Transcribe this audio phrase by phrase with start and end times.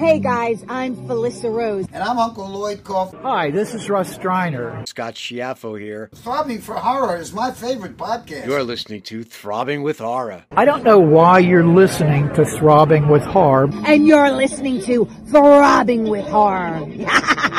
[0.00, 1.84] Hey guys, I'm Felissa Rose.
[1.92, 3.12] And I'm Uncle Lloyd Koff.
[3.16, 4.88] Hi, this is Russ Streiner.
[4.88, 6.08] Scott Schiaffo here.
[6.14, 8.46] Throbbing for Horror is my favorite podcast.
[8.46, 10.46] You're listening to Throbbing with Horror.
[10.52, 13.68] I don't know why you're listening to Throbbing with Horror.
[13.84, 16.80] And you're listening to Throbbing with Horror.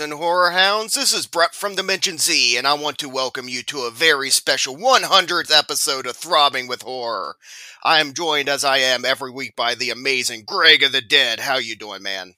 [0.00, 0.94] and horror hounds.
[0.94, 4.30] This is Brett from Dimension Z, and I want to welcome you to a very
[4.30, 7.36] special 100th episode of Throbbing with Horror.
[7.84, 11.40] I am joined, as I am every week, by the amazing Greg of the Dead.
[11.40, 12.34] How you doing, man?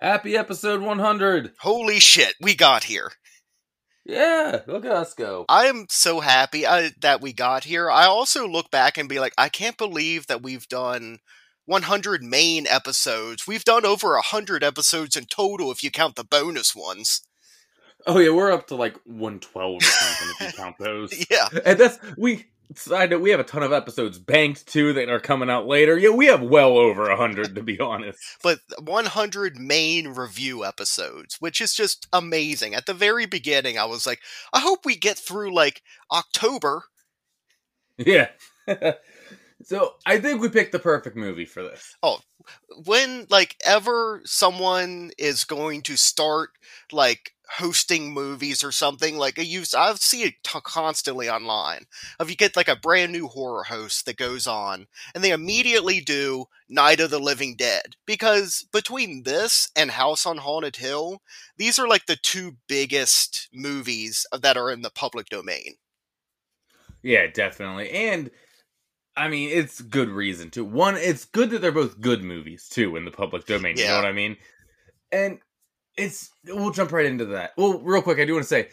[0.00, 1.52] Happy episode 100.
[1.60, 3.10] Holy shit, we got here.
[4.04, 5.46] Yeah, look at us go.
[5.48, 7.90] I am so happy uh, that we got here.
[7.90, 11.18] I also look back and be like, I can't believe that we've done
[11.68, 13.46] 100 main episodes.
[13.46, 17.20] We've done over 100 episodes in total if you count the bonus ones.
[18.06, 21.26] Oh yeah, we're up to like 112 or something if you count those.
[21.30, 21.48] Yeah.
[21.66, 25.20] And that's we side note, we have a ton of episodes banked too that are
[25.20, 25.98] coming out later.
[25.98, 28.18] Yeah, we have well over 100 to be honest.
[28.42, 32.74] But 100 main review episodes, which is just amazing.
[32.74, 34.20] At the very beginning, I was like,
[34.54, 36.84] I hope we get through like October.
[37.98, 38.28] Yeah.
[39.62, 41.96] so, I think we picked the perfect movie for this.
[42.02, 42.20] Oh,
[42.84, 46.50] when like ever someone is going to start
[46.92, 51.86] like hosting movies or something like you i see it t- constantly online
[52.20, 55.98] if you get like a brand new horror host that goes on and they immediately
[55.98, 61.22] do night of the living dead because between this and house on haunted hill
[61.56, 65.74] these are like the two biggest movies that are in the public domain
[67.02, 67.90] Yeah, definitely.
[67.90, 68.30] And
[69.18, 70.64] I mean, it's good reason too.
[70.64, 73.76] One, it's good that they're both good movies too in the public domain.
[73.76, 74.36] You know what I mean?
[75.10, 75.40] And
[75.96, 77.52] it's we'll jump right into that.
[77.56, 78.68] Well, real quick, I do want to say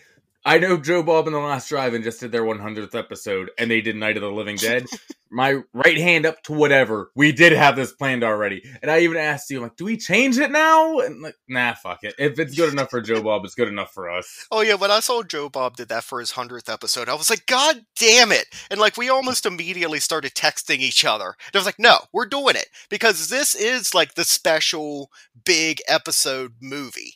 [0.47, 3.81] I know Joe Bob and the Last Drive-In just did their 100th episode, and they
[3.81, 4.85] did Night of the Living Dead.
[5.31, 7.09] My right hand up to whatever.
[7.15, 10.37] We did have this planned already, and I even asked you, like, do we change
[10.37, 10.99] it now?
[10.99, 12.13] And like, nah, fuck it.
[12.19, 14.45] If it's good enough for Joe Bob, it's good enough for us.
[14.51, 17.31] Oh yeah, when I saw Joe Bob did that for his hundredth episode, I was
[17.31, 18.45] like, God damn it!
[18.69, 21.35] And like we almost immediately started texting each other.
[21.47, 25.09] And I was like, No, we're doing it because this is like the special
[25.43, 27.15] big episode movie.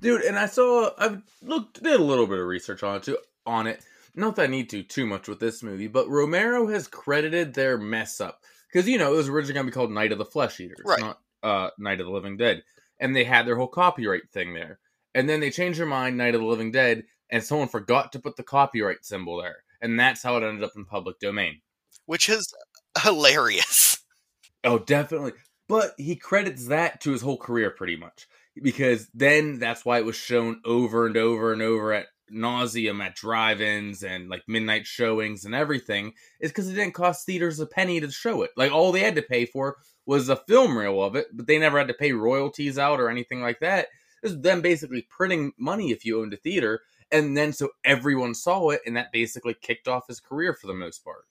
[0.00, 3.16] Dude and i saw i've looked did a little bit of research on it too
[3.46, 3.84] on it
[4.14, 7.78] not that i need to too much with this movie but romero has credited their
[7.78, 10.24] mess up because you know it was originally going to be called night of the
[10.24, 11.00] flesh eaters Right.
[11.00, 12.62] not uh night of the living dead
[12.98, 14.78] and they had their whole copyright thing there
[15.14, 18.18] and then they changed their mind night of the living dead and someone forgot to
[18.18, 21.60] put the copyright symbol there and that's how it ended up in public domain
[22.06, 22.52] Which is
[23.02, 23.98] hilarious.
[24.62, 25.32] Oh, definitely.
[25.68, 28.26] But he credits that to his whole career pretty much.
[28.60, 33.16] Because then that's why it was shown over and over and over at nauseum at
[33.16, 38.00] drive-ins and like midnight showings and everything is because it didn't cost theaters a penny
[38.00, 38.50] to show it.
[38.56, 41.58] Like all they had to pay for was a film reel of it, but they
[41.58, 43.88] never had to pay royalties out or anything like that.
[44.22, 48.34] This is them basically printing money if you owned a theater, and then so everyone
[48.34, 51.24] saw it, and that basically kicked off his career for the most part.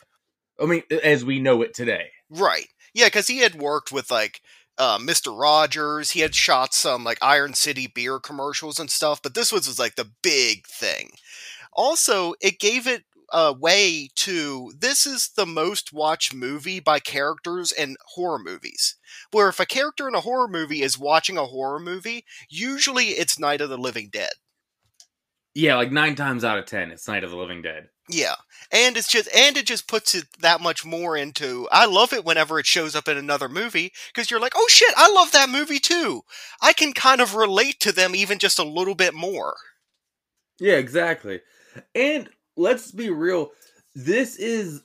[0.62, 2.10] I mean, as we know it today.
[2.30, 2.68] Right.
[2.94, 4.42] Yeah, because he had worked with like
[4.80, 5.38] uh, Mr.
[5.38, 6.12] Rogers.
[6.12, 9.78] He had shot some like Iron City beer commercials and stuff, but this was, was
[9.78, 11.12] like the big thing.
[11.74, 17.72] Also, it gave it a way to this is the most watched movie by characters
[17.72, 18.96] in horror movies.
[19.32, 23.38] Where if a character in a horror movie is watching a horror movie, usually it's
[23.38, 24.32] Night of the Living Dead.
[25.56, 27.90] Yeah, like nine times out of ten, it's Night of the Living Dead.
[28.10, 28.36] Yeah.
[28.72, 32.26] And it's just and it just puts it that much more into I love it
[32.26, 35.50] whenever it shows up in another movie because you're like, "Oh shit, I love that
[35.50, 36.24] movie too."
[36.62, 39.56] I can kind of relate to them even just a little bit more.
[40.60, 41.42] Yeah, exactly.
[41.96, 43.52] And let's be real,
[43.96, 44.82] this is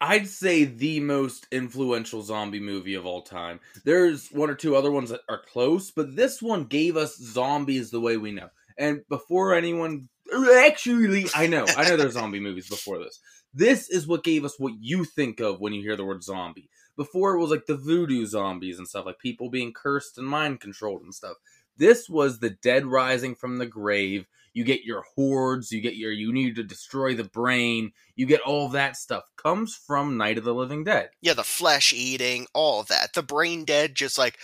[0.00, 3.60] I'd say the most influential zombie movie of all time.
[3.84, 7.90] There's one or two other ones that are close, but this one gave us zombies
[7.90, 8.50] the way we know.
[8.78, 10.08] And before anyone
[10.56, 13.20] actually I know, I know there's zombie movies before this.
[13.54, 16.68] This is what gave us what you think of when you hear the word zombie.
[16.96, 20.60] Before it was like the voodoo zombies and stuff, like people being cursed and mind
[20.60, 21.36] controlled and stuff.
[21.76, 24.26] This was the dead rising from the grave.
[24.54, 28.40] You get your hordes, you get your you need to destroy the brain, you get
[28.40, 29.24] all that stuff.
[29.36, 31.10] Comes from Night of the Living Dead.
[31.20, 33.12] Yeah, the flesh eating, all of that.
[33.12, 34.38] The brain dead just like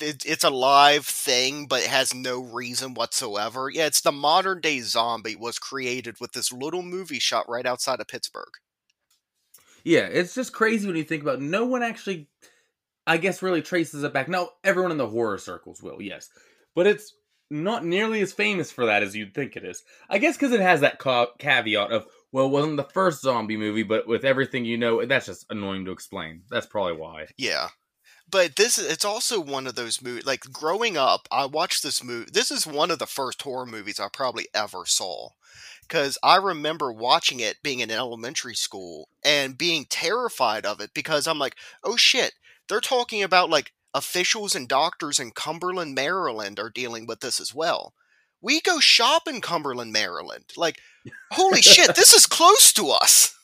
[0.00, 3.70] it, it's a live thing, but it has no reason whatsoever.
[3.70, 8.00] Yeah, it's the modern day zombie was created with this little movie shot right outside
[8.00, 8.52] of Pittsburgh.
[9.84, 11.36] Yeah, it's just crazy when you think about.
[11.36, 11.42] It.
[11.42, 12.28] No one actually,
[13.06, 14.28] I guess, really traces it back.
[14.28, 16.28] Now, everyone in the horror circles will, yes,
[16.74, 17.14] but it's
[17.50, 19.82] not nearly as famous for that as you'd think it is.
[20.10, 23.56] I guess because it has that ca- caveat of, well, it wasn't the first zombie
[23.56, 26.42] movie, but with everything you know, that's just annoying to explain.
[26.50, 27.28] That's probably why.
[27.38, 27.68] Yeah.
[28.30, 32.30] But this it's also one of those movies like growing up, I watched this movie.
[32.32, 35.30] This is one of the first horror movies I probably ever saw.
[35.88, 41.26] Cuz I remember watching it being in elementary school and being terrified of it because
[41.26, 42.34] I'm like, "Oh shit,
[42.68, 47.54] they're talking about like officials and doctors in Cumberland, Maryland are dealing with this as
[47.54, 47.94] well.
[48.42, 50.44] We go shop in Cumberland, Maryland.
[50.56, 50.78] Like,
[51.32, 53.34] holy shit, this is close to us."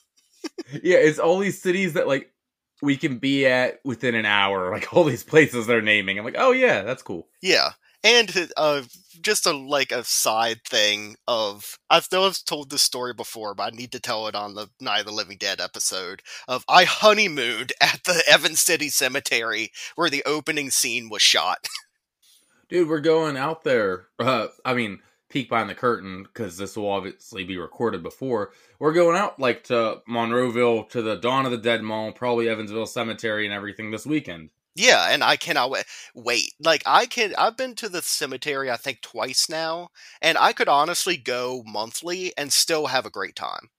[0.73, 2.34] yeah, it's all these cities that like
[2.83, 4.71] we can be at within an hour.
[4.75, 6.19] Like all these places they're naming.
[6.19, 7.29] I'm like, oh yeah, that's cool.
[7.41, 7.71] Yeah.
[8.03, 8.83] And uh,
[9.23, 13.73] just a like a side thing of I've know I've told this story before, but
[13.73, 16.85] I need to tell it on the Night of the Living Dead episode of I
[16.85, 21.67] honeymooned at the Evans City Cemetery where the opening scene was shot.
[22.69, 24.09] Dude, we're going out there.
[24.19, 25.01] Uh, I mean,
[25.35, 28.53] peek behind the curtain because this will obviously be recorded before.
[28.79, 32.87] We're going out like to Monroeville, to the Dawn of the Dead Mall, probably Evansville
[32.87, 34.51] Cemetery, and everything this weekend.
[34.77, 35.87] Yeah, and I cannot wait.
[36.15, 37.35] Wait, like I can.
[37.37, 39.89] I've been to the cemetery I think twice now,
[40.23, 43.71] and I could honestly go monthly and still have a great time.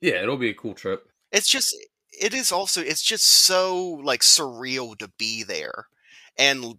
[0.00, 1.08] Yeah, it'll be a cool trip.
[1.30, 1.76] It's just,
[2.10, 5.86] it is also, it's just so like surreal to be there,
[6.36, 6.78] and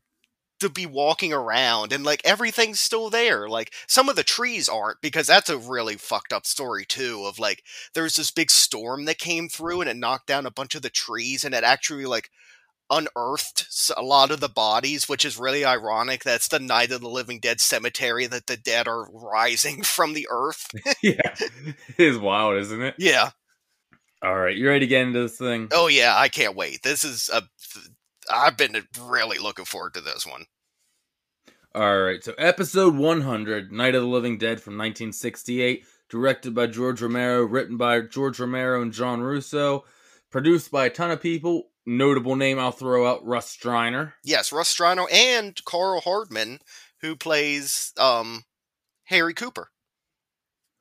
[0.66, 3.48] to be walking around and like everything's still there.
[3.48, 7.38] Like some of the trees aren't because that's a really fucked up story too of
[7.38, 7.64] like
[7.94, 10.90] there's this big storm that came through and it knocked down a bunch of the
[10.90, 12.30] trees and it actually like
[12.90, 16.24] unearthed a lot of the bodies, which is really ironic.
[16.24, 20.28] That's the Night of the Living Dead cemetery that the dead are rising from the
[20.32, 20.68] earth.
[21.04, 21.36] yeah.
[21.40, 22.96] It is wild, isn't it?
[22.98, 23.30] Yeah.
[24.24, 25.68] All right, you ready to get into this thing?
[25.72, 26.82] Oh yeah, I can't wait.
[26.82, 27.44] This is a
[28.32, 30.46] I've been really looking forward to this one.
[31.76, 37.02] All right, so episode 100, Night of the Living Dead from 1968, directed by George
[37.02, 39.84] Romero, written by George Romero and John Russo,
[40.32, 41.72] produced by a ton of people.
[41.86, 44.14] Notable name I'll throw out Russ Streiner.
[44.24, 46.60] Yes, Russ Streiner and Karl Hardman,
[47.02, 48.46] who plays um,
[49.04, 49.70] Harry Cooper.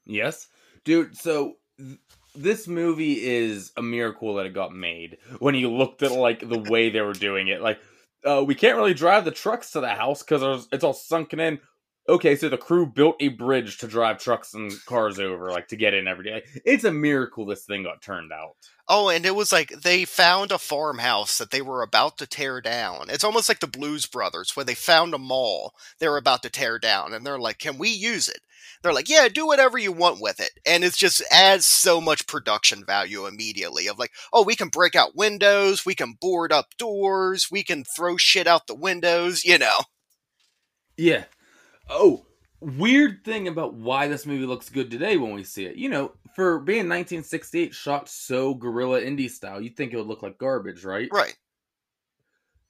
[0.07, 0.47] Yes.
[0.85, 1.99] Dude, so th-
[2.37, 6.59] this movie is a miracle that it got made when you looked at like the
[6.71, 7.61] way they were doing it.
[7.61, 7.81] Like,
[8.25, 11.59] uh, we can't really drive the trucks to the house because it's all sunken in.
[12.07, 15.77] Okay, so the crew built a bridge to drive trucks and cars over, like to
[15.77, 16.43] get in every day.
[16.67, 18.57] It's a miracle this thing got turned out.
[18.87, 22.61] Oh, and it was like they found a farmhouse that they were about to tear
[22.61, 23.07] down.
[23.09, 26.51] It's almost like the Blues Brothers, where they found a mall they were about to
[26.51, 28.41] tear down, and they're like, "Can we use it?"
[28.83, 32.27] They're like, "Yeah, do whatever you want with it," and it just adds so much
[32.27, 33.87] production value immediately.
[33.87, 37.83] Of like, oh, we can break out windows, we can board up doors, we can
[37.85, 39.79] throw shit out the windows, you know.
[40.97, 41.25] Yeah.
[41.89, 42.25] Oh,
[42.61, 45.77] weird thing about why this movie looks good today when we see it.
[45.77, 50.23] You know, for being 1968 shot so guerrilla indie style, you'd think it would look
[50.23, 51.09] like garbage, right?
[51.13, 51.37] Right.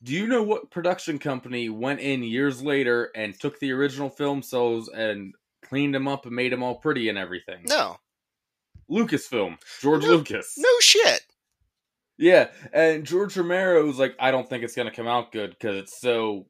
[0.03, 4.43] Do you know what production company went in years later and took the original film
[4.43, 5.33] cells and
[5.63, 7.65] cleaned them up and made them all pretty and everything?
[7.69, 7.97] No.
[8.91, 9.57] Lucasfilm.
[9.81, 10.55] George No- Lucas.
[10.59, 11.23] No shit.
[12.19, 15.77] Yeah, and George Romero was like, I don't think it's gonna come out good because
[15.77, 16.47] it's so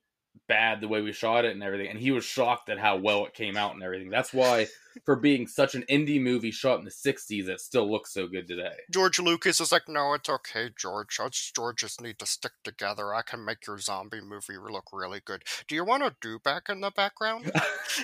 [0.49, 1.89] bad the way we shot it and everything.
[1.89, 4.11] And he was shocked at how well it came out and everything.
[4.11, 4.69] That's why,
[5.05, 8.47] for being such an indie movie shot in the '60s, that still looks so good
[8.47, 8.75] today.
[8.91, 11.19] George Lucas is like, no, it's okay, George.
[11.21, 13.15] Us Georges need to stick together.
[13.15, 15.43] I can make your zombie movie look really good.
[15.69, 17.51] Do you want a Dewback in the background?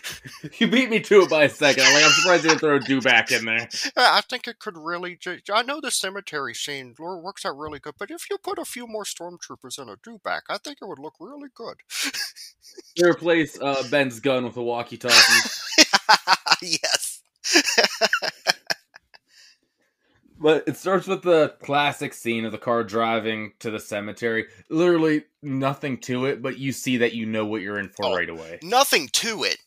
[0.58, 1.84] you beat me to it by a second.
[1.84, 3.68] I'm like, I'm surprised you didn't throw a Dewback in there.
[3.96, 5.16] Yeah, I think it could really.
[5.16, 8.64] ju- I know the cemetery scene works out really good, but if you put a
[8.64, 11.76] few more stormtroopers in a Dewback, I think it would look really good.
[13.02, 15.50] Replace uh, Ben's gun with a walkie-talkie.
[16.62, 17.22] yes.
[20.42, 24.46] But it starts with the classic scene of the car driving to the cemetery.
[24.70, 28.16] Literally nothing to it, but you see that you know what you're in for Oh.
[28.16, 28.58] right away.
[28.62, 29.58] Nothing to it.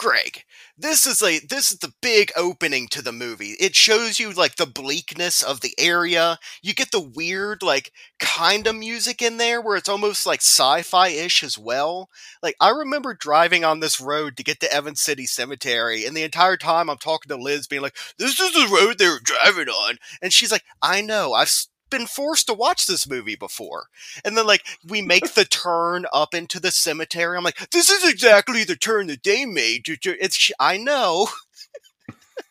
[0.00, 0.44] Greg,
[0.78, 3.54] this is a this is the big opening to the movie.
[3.60, 6.38] It shows you like the bleakness of the area.
[6.62, 11.42] You get the weird like kind of music in there where it's almost like sci-fi-ish
[11.42, 12.08] as well.
[12.42, 16.22] Like I remember driving on this road to get to Evans City Cemetery and the
[16.22, 19.68] entire time I'm talking to Liz being like, "This is the road they were driving
[19.68, 21.34] on." And she's like, "I know.
[21.34, 21.50] I've
[21.90, 23.86] been forced to watch this movie before.
[24.24, 27.36] And then like we make the turn up into the cemetery.
[27.36, 29.86] I'm like, this is exactly the turn that they made.
[29.86, 31.28] It's I know.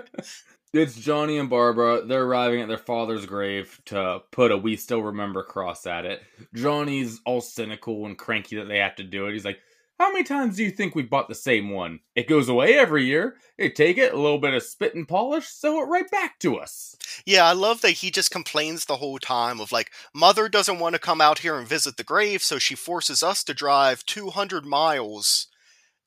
[0.72, 2.04] it's Johnny and Barbara.
[2.04, 6.22] They're arriving at their father's grave to put a "We Still Remember" cross at it.
[6.54, 9.32] Johnny's all cynical and cranky that they have to do it.
[9.32, 9.60] He's like,
[9.98, 12.00] "How many times do you think we bought the same one?
[12.14, 13.36] It goes away every year.
[13.56, 16.56] They take it, a little bit of spit and polish, sew it right back to
[16.56, 20.78] us." Yeah, I love that he just complains the whole time of like, mother doesn't
[20.78, 24.04] want to come out here and visit the grave, so she forces us to drive
[24.06, 25.48] 200 miles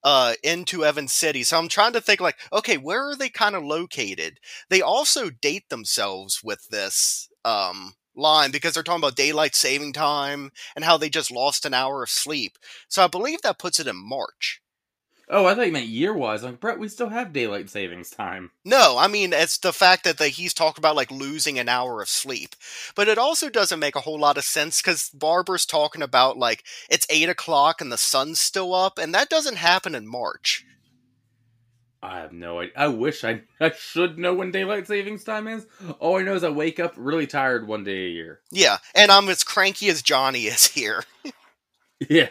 [0.04, 1.44] uh, into Evans City.
[1.44, 4.40] So I'm trying to think like, okay, where are they kind of located?
[4.70, 10.52] They also date themselves with this um, line because they're talking about daylight saving time
[10.76, 12.58] and how they just lost an hour of sleep.
[12.88, 14.62] So I believe that puts it in March.
[15.34, 16.44] Oh, I thought you meant year wise.
[16.44, 18.52] Like, Brett, we still have daylight savings time.
[18.66, 22.02] No, I mean, it's the fact that the, he's talked about like losing an hour
[22.02, 22.54] of sleep.
[22.96, 26.66] But it also doesn't make a whole lot of sense because Barbara's talking about like
[26.90, 30.66] it's eight o'clock and the sun's still up, and that doesn't happen in March.
[32.04, 32.74] I have no idea.
[32.76, 35.68] I wish I I should know when daylight savings time is.
[36.00, 38.40] All I know is I wake up really tired one day a year.
[38.52, 41.04] Yeah, and I'm as cranky as Johnny is here.
[42.10, 42.30] yeah.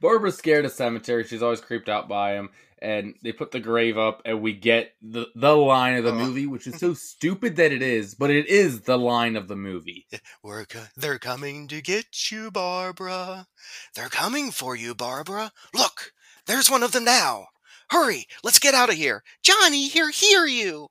[0.00, 1.24] Barbara's scared of cemetery.
[1.24, 2.50] She's always creeped out by him.
[2.80, 6.26] And they put the grave up, and we get the the line of the Uh-huh.
[6.26, 9.56] movie, which is so stupid that it is, but it is the line of the
[9.56, 10.06] movie.
[10.44, 13.48] We're co- they're coming to get you, Barbara.
[13.96, 15.50] They're coming for you, Barbara.
[15.74, 16.12] Look,
[16.46, 17.48] there's one of them now.
[17.90, 19.22] Hurry, let's get out of here.
[19.42, 20.88] Johnny, here, hear you.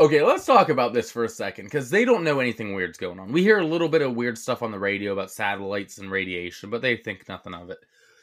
[0.00, 3.18] Okay, let's talk about this for a second because they don't know anything weird's going
[3.18, 3.32] on.
[3.32, 6.70] We hear a little bit of weird stuff on the radio about satellites and radiation,
[6.70, 7.78] but they think nothing of it.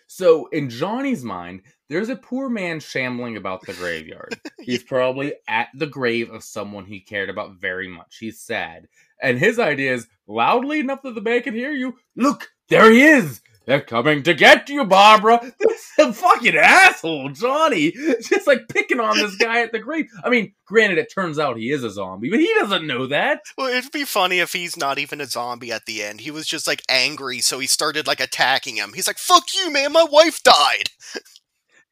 [0.08, 4.40] So, in Johnny's mind, there's a poor man shambling about the graveyard.
[4.62, 8.18] He's probably at the grave of someone he cared about very much.
[8.20, 8.88] He's sad.
[9.22, 11.96] And his idea is loudly enough that the man can hear you.
[12.16, 13.42] Look, there he is!
[13.66, 15.40] They're coming to get you, Barbara!
[15.60, 17.92] This is a fucking asshole, Johnny!
[17.92, 20.06] Just like picking on this guy at the grave.
[20.24, 23.42] I mean, granted, it turns out he is a zombie, but he doesn't know that.
[23.58, 26.22] Well, it'd be funny if he's not even a zombie at the end.
[26.22, 28.92] He was just like angry, so he started like attacking him.
[28.94, 29.92] He's like, "Fuck you, man!
[29.92, 30.90] My wife died."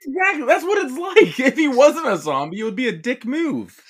[0.05, 1.39] Exactly, that's what it's like.
[1.53, 3.81] If he wasn't a zombie, it would be a dick move.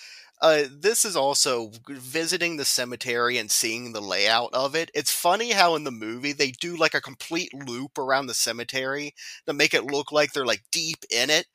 [0.43, 4.91] Uh, this is also visiting the cemetery and seeing the layout of it.
[4.93, 9.15] It's funny how in the movie they do like a complete loop around the cemetery
[9.47, 11.47] to make it look like they're like deep in it.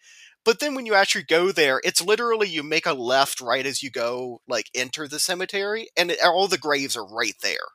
[0.45, 3.83] But then when you actually go there, it's literally you make a left right as
[3.83, 7.69] you go, like enter the cemetery, and it, all the graves are right there.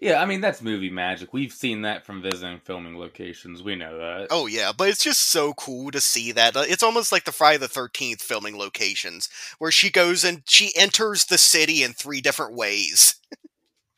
[0.00, 1.32] Yeah, I mean that's movie magic.
[1.32, 3.62] We've seen that from visiting filming locations.
[3.62, 4.28] We know that.
[4.30, 6.56] Oh yeah, but it's just so cool to see that.
[6.56, 10.72] Uh, It's almost like the Friday the Thirteenth filming locations, where she goes and she
[10.76, 13.16] enters the city in three different ways.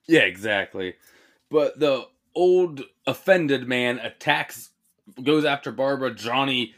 [0.09, 0.95] Yeah, exactly.
[1.51, 4.71] But the old offended man attacks,
[5.23, 6.15] goes after Barbara.
[6.15, 6.75] Johnny,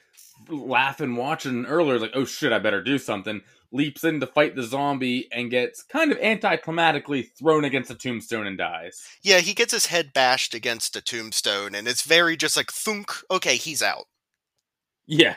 [0.48, 3.42] laughing, watching earlier, like, oh shit, I better do something.
[3.70, 8.46] Leaps in to fight the zombie and gets kind of anticlimactically thrown against a tombstone
[8.46, 9.02] and dies.
[9.22, 13.12] Yeah, he gets his head bashed against a tombstone, and it's very just like thunk.
[13.30, 14.06] Okay, he's out.
[15.06, 15.36] Yeah.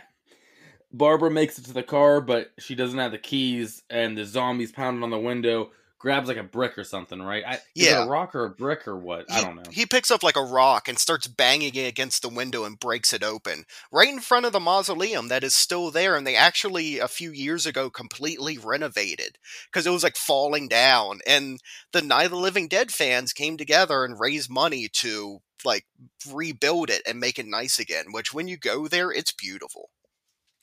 [0.94, 4.72] Barbara makes it to the car, but she doesn't have the keys, and the zombie's
[4.72, 5.72] pounding on the window.
[6.01, 7.43] Grabs like a brick or something, right?
[7.46, 8.05] I, Yeah.
[8.05, 9.31] a rock or a brick or what?
[9.31, 9.63] I don't know.
[9.72, 13.13] He picks up like a rock and starts banging it against the window and breaks
[13.13, 16.15] it open right in front of the mausoleum that is still there.
[16.15, 19.38] And they actually a few years ago completely renovated
[19.72, 21.20] because it was like falling down.
[21.27, 21.60] And
[21.91, 25.86] the Night of the Living Dead fans came together and raised money to like
[26.31, 28.05] rebuild it and make it nice again.
[28.12, 29.91] Which when you go there, it's beautiful.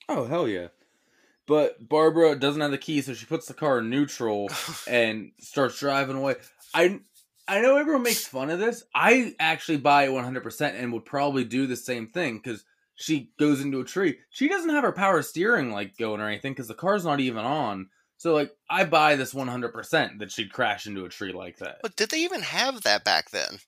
[0.09, 0.69] Oh hell yeah!
[1.49, 4.51] But Barbara doesn't have the key, so she puts the car in neutral
[4.87, 6.37] and starts driving away.
[6.75, 7.01] I
[7.49, 8.85] I know everyone makes fun of this.
[8.95, 12.65] I actually buy it one hundred percent and would probably do the same thing because
[12.97, 14.19] she goes into a tree.
[14.29, 17.45] She doesn't have her power steering like going or anything because the car's not even
[17.45, 17.89] on.
[18.19, 21.57] So like I buy this one hundred percent that she'd crash into a tree like
[21.59, 21.79] that.
[21.81, 23.59] But did they even have that back then?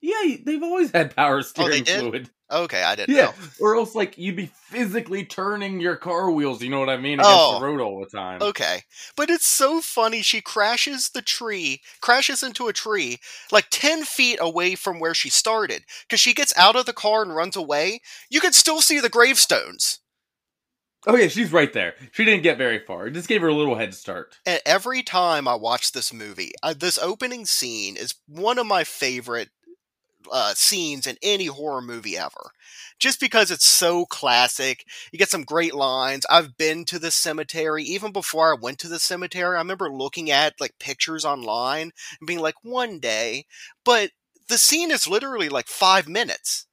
[0.00, 2.00] Yeah, they've always had power Oh, steering did?
[2.00, 2.30] fluid.
[2.50, 3.34] Okay, I didn't Yeah, know.
[3.60, 6.62] or else like you'd be physically turning your car wheels.
[6.62, 7.14] You know what I mean?
[7.18, 7.58] Against Oh.
[7.58, 8.40] the road all the time.
[8.40, 8.82] Okay.
[9.16, 10.22] But it's so funny.
[10.22, 13.18] She crashes the tree, crashes into a tree
[13.50, 15.84] like 10 feet away from where she started.
[16.08, 18.00] Because she gets out of the car and runs away.
[18.30, 19.98] You can still see the gravestones.
[21.08, 21.94] Oh yeah, she's right there.
[22.12, 23.06] She didn't get very far.
[23.06, 24.38] It just gave her a little head start.
[24.44, 28.82] And every time I watch this movie, uh, this opening scene is one of my
[28.82, 29.50] favorite
[30.30, 32.50] uh, scenes in any horror movie ever.
[32.98, 36.24] Just because it's so classic, you get some great lines.
[36.30, 39.56] I've been to the cemetery even before I went to the cemetery.
[39.56, 43.46] I remember looking at like pictures online and being like, one day,
[43.84, 44.10] but
[44.48, 46.66] the scene is literally like five minutes.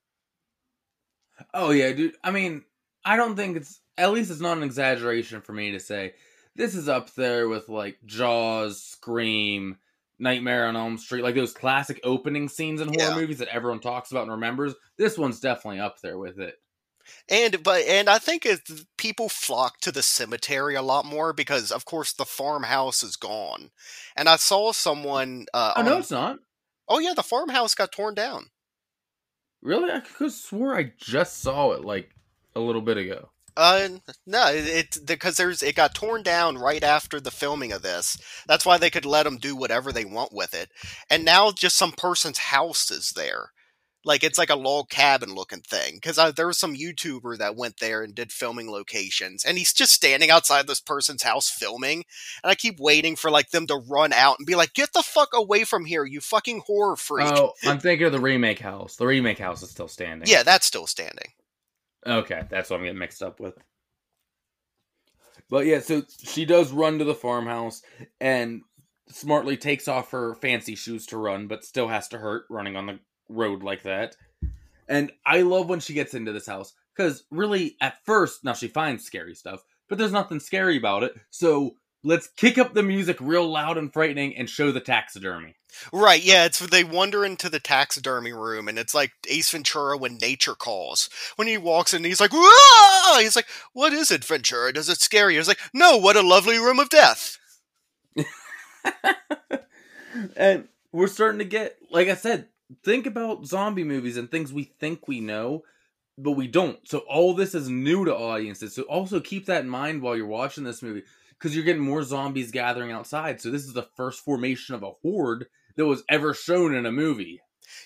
[1.53, 2.15] Oh yeah, dude.
[2.24, 2.63] I mean,
[3.03, 6.13] I don't think it's at least it's not an exaggeration for me to say
[6.55, 9.77] this is up there with like Jaws, Scream,
[10.24, 13.15] Nightmare on Elm Street, like those classic opening scenes in horror Yeah.
[13.15, 14.74] movies that everyone talks about and remembers.
[14.98, 16.56] This one's definitely up there with it.
[17.30, 18.48] And but and I think
[18.98, 23.72] people flock to the cemetery a lot more because, of course, the farmhouse is gone.
[24.15, 25.46] And I saw someone.
[25.53, 26.39] Uh, Oh no, on- it's not.
[26.88, 28.51] oh yeah, the farmhouse got torn down.
[29.62, 29.92] Really?
[29.92, 32.10] I could swore I just saw it like
[32.56, 33.30] a little bit ago.
[33.55, 33.88] Uh,
[34.25, 38.17] no, it because there's it got torn down right after the filming of this.
[38.48, 40.69] That's why they could let them do whatever they want with it.
[41.10, 43.51] And now just some person's house is there,
[44.03, 45.95] like it's like a log cabin looking thing.
[45.95, 49.93] Because there was some YouTuber that went there and did filming locations, and he's just
[49.93, 52.05] standing outside this person's house filming.
[52.43, 55.03] And I keep waiting for like them to run out and be like, "Get the
[55.03, 58.95] fuck away from here, you fucking horror freak!" Oh, I'm thinking of the remake house.
[58.95, 60.27] The remake house is still standing.
[60.27, 61.33] yeah, that's still standing.
[62.05, 63.57] Okay, that's what I'm getting mixed up with.
[65.50, 67.81] But yeah, so she does run to the farmhouse
[68.19, 68.62] and
[69.10, 72.86] smartly takes off her fancy shoes to run, but still has to hurt running on
[72.86, 74.15] the road like that.
[74.88, 78.67] And I love when she gets into this house because really, at first, now she
[78.67, 81.13] finds scary stuff, but there's nothing scary about it.
[81.29, 85.55] So let's kick up the music real loud and frightening and show the taxidermy.
[85.91, 90.17] Right, yeah, it's they wander into the taxidermy room and it's like Ace Ventura when
[90.17, 91.10] nature calls.
[91.36, 93.19] When he walks in, he's like, Whoa!
[93.19, 94.74] He's like, What is it, Ventura?
[94.74, 95.38] Does it scare you?
[95.39, 97.39] He's like, No, what a lovely room of death.
[100.36, 102.48] and we're starting to get like i said
[102.83, 105.63] think about zombie movies and things we think we know
[106.17, 109.69] but we don't so all this is new to audiences so also keep that in
[109.69, 111.03] mind while you're watching this movie
[111.44, 114.92] because you're getting more zombies gathering outside so this is the first formation of a
[115.02, 117.42] horde that was ever shown in a movie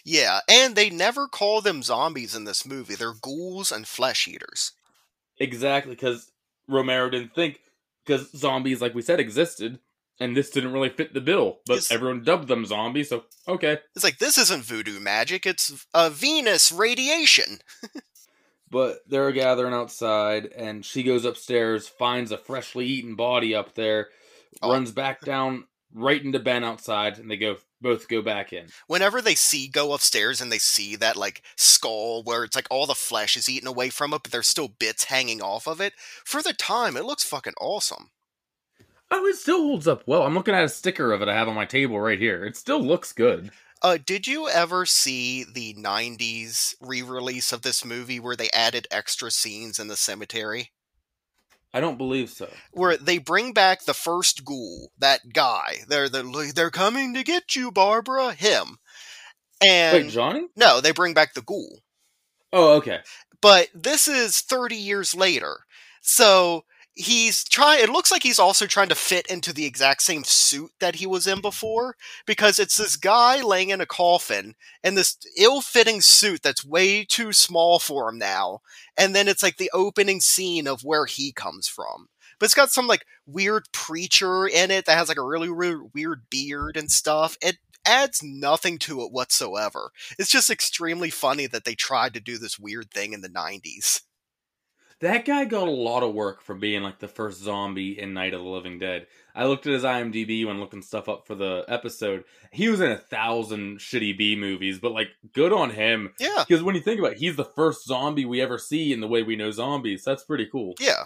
[0.06, 2.96] Yeah, and they never call them zombies in this movie.
[2.96, 4.74] They're ghouls and flesh eaters.
[5.40, 6.32] exactly because
[6.68, 7.60] romero didn't think
[8.06, 9.80] because zombies like we said existed
[10.20, 11.92] and this didn't really fit the bill but Yes.
[11.92, 16.72] everyone dubbed them zombies so okay It's like, this isn't voodoo magic, it's a Venus
[16.72, 17.60] radiation.
[18.70, 24.10] But they're gathering outside, and she goes upstairs, finds a freshly eaten body up there,
[24.62, 24.72] Oh.
[24.72, 28.68] runs back down right into Ben outside, and they go both go back in.
[28.88, 32.88] Whenever they see go upstairs and they see that like skull where it's like all
[32.88, 35.94] the flesh is eaten away from it, but there's still bits hanging off of it,
[36.26, 38.10] for the time, it looks fucking awesome.
[39.10, 40.24] Oh, it still holds up well.
[40.24, 42.44] I'm looking at a sticker of it I have on my table right here.
[42.44, 43.52] It still looks good.
[43.82, 48.88] Uh, did you ever see the 90s re release of this movie where they added
[48.90, 50.72] extra scenes in the cemetery?
[51.74, 52.50] I don't believe so.
[52.72, 55.80] Where they bring back the first ghoul, that guy.
[55.88, 56.24] They're, they're,
[56.56, 58.34] they're coming to get you, Barbara.
[58.34, 58.78] Him.
[59.62, 60.06] And.
[60.06, 60.48] Wait, Johnny?
[60.56, 61.80] no, they bring back the ghoul.
[62.52, 63.00] Oh, okay.
[63.42, 65.60] But this is 30 years later.
[66.02, 66.64] So
[66.98, 70.72] he's trying it looks like he's also trying to fit into the exact same suit
[70.80, 75.18] that he was in before because it's this guy laying in a coffin in this
[75.38, 78.60] ill-fitting suit that's way too small for him now
[78.98, 82.08] and then it's like the opening scene of where he comes from.
[82.40, 85.82] But it's got some like weird preacher in it that has like a really, really
[85.94, 87.38] weird beard and stuff.
[87.42, 89.92] It adds nothing to it whatsoever.
[90.20, 94.02] It's just extremely funny that they tried to do this weird thing in the 90s
[95.00, 98.34] That guy got a lot of work for being like the first zombie in Night
[98.34, 99.06] of the Living Dead.
[99.36, 102.24] I looked at his IMDb when looking stuff up for the episode.
[102.52, 106.14] He was in a thousand shitty B movies, but like good on him.
[106.20, 109.00] yeah Because when you think about it, he's the first zombie we ever see in
[109.00, 110.04] the way we know zombies.
[110.04, 110.74] That's pretty cool.
[110.80, 111.04] yeah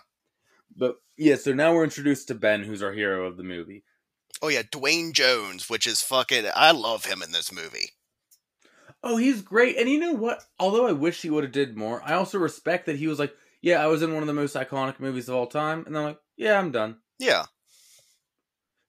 [0.75, 3.83] But yeah, so now we're introduced to Ben, who's our hero of the movie.
[4.41, 7.89] Oh yeah, Duane Jones, which is fucking I love him in this movie.
[9.03, 9.77] Oh, he's great.
[9.77, 10.43] And you know what?
[10.59, 13.33] Although I wish he would have did more, I also respect that he was like,
[13.61, 15.83] yeah, I was in one of the most iconic movies of all time.
[15.85, 16.97] And I'm like, yeah, I'm done.
[17.19, 17.45] Yeah.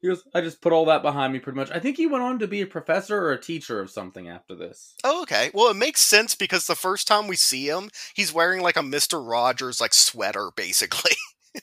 [0.01, 1.71] He goes, I just put all that behind me pretty much.
[1.71, 4.57] I think he went on to be a professor or a teacher of something after
[4.57, 4.95] this.
[5.05, 5.51] Oh, okay.
[5.55, 8.83] Well, it makes sense because the first time we see him, he's wearing like a
[8.83, 11.13] Mister Rogers like sweater, basically.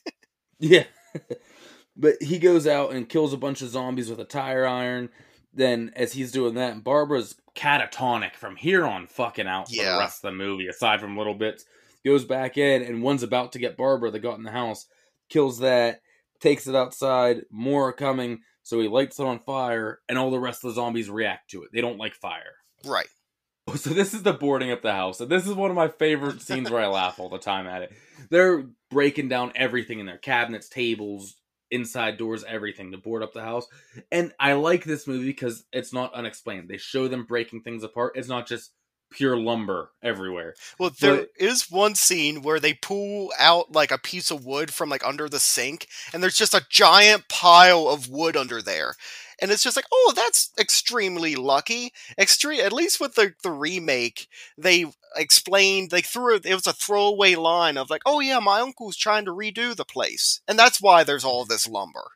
[0.62, 0.84] Yeah.
[1.98, 5.10] but he goes out and kills a bunch of zombies with a tire iron.
[5.54, 9.93] Then, as he's doing that, Barbara's catatonic from here on fucking out for Yeah.
[9.93, 11.63] the rest of the movie, aside from little bits.
[12.06, 14.86] Goes back in, and one's about to get Barbara that got in the house,
[15.30, 16.02] kills that,
[16.40, 20.40] takes it outside, more are coming, so he lights it on fire, and all the
[20.40, 21.70] rest of the zombies react to it.
[21.74, 22.56] They don't like fire.
[22.86, 23.08] right.
[23.76, 26.42] so this is the boarding up the house, and this is one of my favorite
[26.42, 27.92] scenes where I laugh all the time at it.
[28.30, 31.36] They're breaking down everything in their cabinets, tables,
[31.72, 33.68] inside doors, everything to board up the house.
[34.12, 36.70] And I like this movie because it's not unexplained.
[36.70, 38.14] They show them breaking things apart.
[38.16, 38.72] It's not just
[39.12, 40.56] pure lumber everywhere.
[40.80, 44.89] Well, there is one scene where they pull out like a piece of wood from
[44.89, 48.95] like under the sink, and there's just a giant pile of wood under there.
[49.41, 51.93] And it's just like, oh, that's extremely lucky.
[52.17, 56.45] Extreme, at least with the, the remake, they explained they threw it.
[56.45, 59.86] It was a throwaway line of like, oh yeah, my uncle's trying to redo the
[59.86, 62.12] place, and that's why there's all this lumber.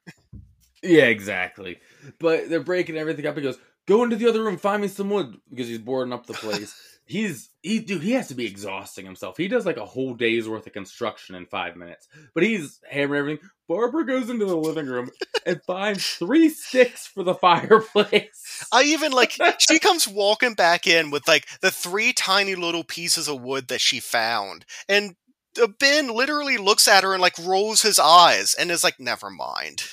[0.81, 1.79] Yeah, exactly.
[2.19, 3.37] But they're breaking everything up.
[3.37, 6.25] He goes, "Go into the other room, find me some wood," because he's boarding up
[6.25, 6.75] the place.
[7.05, 9.37] he's he dude he has to be exhausting himself.
[9.37, 12.07] He does like a whole day's worth of construction in five minutes.
[12.33, 13.49] But he's hammering everything.
[13.67, 15.09] Barbara goes into the living room
[15.45, 18.65] and finds three sticks for the fireplace.
[18.71, 23.27] I even like she comes walking back in with like the three tiny little pieces
[23.27, 25.15] of wood that she found, and
[25.61, 29.29] uh, Ben literally looks at her and like rolls his eyes and is like, "Never
[29.29, 29.83] mind."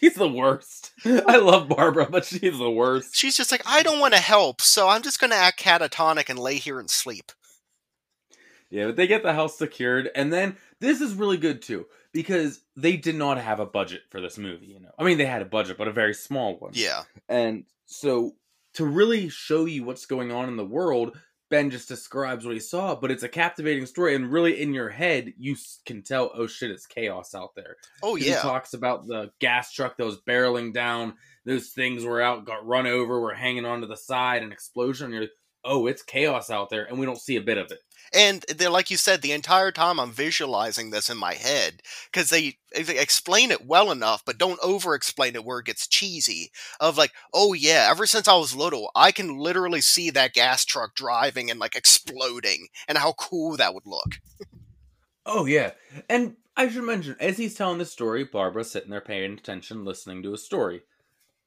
[0.00, 4.00] She's the worst i love barbara but she's the worst She's just like, "I don't
[4.00, 7.32] want to help, so I'm just going to act catatonic and lay here and sleep."
[8.70, 12.60] Yeah, but they get the house secured, and then this is really good too because
[12.76, 14.66] they did not have a budget for this movie.
[14.66, 16.72] You know, I mean, they had a budget, but a very small one.
[16.74, 18.34] Yeah, And so
[18.74, 21.16] to really show you what's going on in the world,
[21.50, 24.88] Ben just describes what he saw, but it's a captivating story, and really in your
[24.88, 27.76] head you can tell, oh shit, it's chaos out there.
[28.02, 28.36] Oh yeah.
[28.36, 31.14] He talks about the gas truck that was barreling down.
[31.44, 35.10] Those things were out, got run over, were hanging onto the side, an explosion.
[35.10, 35.30] You're like,
[35.64, 37.80] oh, it's chaos out there, and we don't see a bit of it.
[38.12, 42.56] And like you said, the entire time I'm visualizing this in my head because they,
[42.74, 46.50] they explain it well enough, but don't over explain it where it gets cheesy.
[46.80, 50.64] Of like, oh yeah, ever since I was little, I can literally see that gas
[50.64, 54.18] truck driving and like exploding, and how cool that would look.
[55.24, 55.72] Oh yeah,
[56.08, 60.22] and I should mention as he's telling this story, Barbara's sitting there paying attention, listening
[60.24, 60.82] to his story.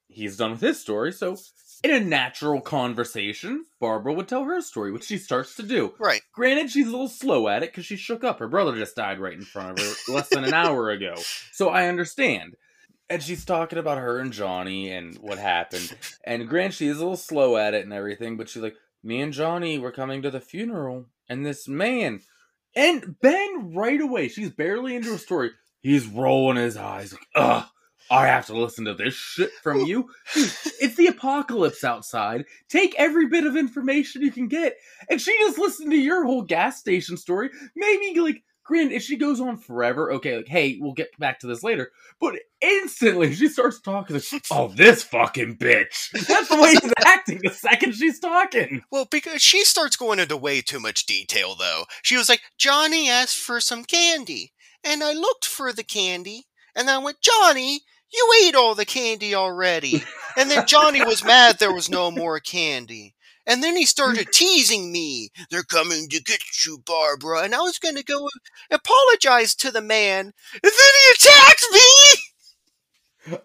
[0.08, 1.36] He's done with his story, so
[1.84, 5.94] in a natural conversation, Barbara would tell her story, which she starts to do.
[6.00, 6.22] Right.
[6.34, 8.40] Granted, she's a little slow at it because she shook up.
[8.40, 11.16] Her brother just died right in front of her less than an hour ago,
[11.52, 12.56] so I understand.
[13.10, 15.94] And she's talking about her and Johnny and what happened.
[16.24, 19.34] And granted, she's a little slow at it and everything, but she's like, "Me and
[19.34, 22.22] Johnny were coming to the funeral, and this man."
[22.76, 25.52] And Ben, right away, she's barely into her story.
[25.82, 27.66] He's rolling his eyes, like, ugh,
[28.10, 30.10] I have to listen to this shit from you.
[30.34, 32.46] Dude, it's the apocalypse outside.
[32.70, 34.76] Take every bit of information you can get.
[35.10, 37.50] And she just listened to your whole gas station story.
[37.76, 41.48] Maybe, like, grin, if she goes on forever, okay, like, hey, we'll get back to
[41.48, 41.92] this later.
[42.20, 46.12] But instantly, she starts talking, like, oh, this fucking bitch.
[46.28, 48.84] That's the way he's acting the second she's talking.
[48.92, 51.84] Well, because she starts going into way too much detail, though.
[52.02, 56.90] She was like, Johnny asked for some candy, and I looked for the candy, and
[56.90, 57.82] I went, Johnny,
[58.14, 60.04] you ate all the candy already.
[60.38, 63.16] And then Johnny was mad there was no more candy.
[63.46, 65.30] And then he started teasing me.
[65.52, 67.42] They're coming to get you, Barbara.
[67.42, 68.30] And I was going to go
[68.72, 70.32] apologize to the man.
[70.54, 71.80] And then he attacked me!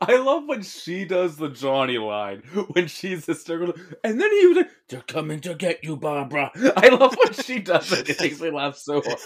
[0.01, 4.57] I love when she does the Johnny line when she's hysterical, and then he was
[4.57, 8.41] like, "They're coming to get you, Barbara." I love when she does it; it makes
[8.41, 9.19] me laugh so hard.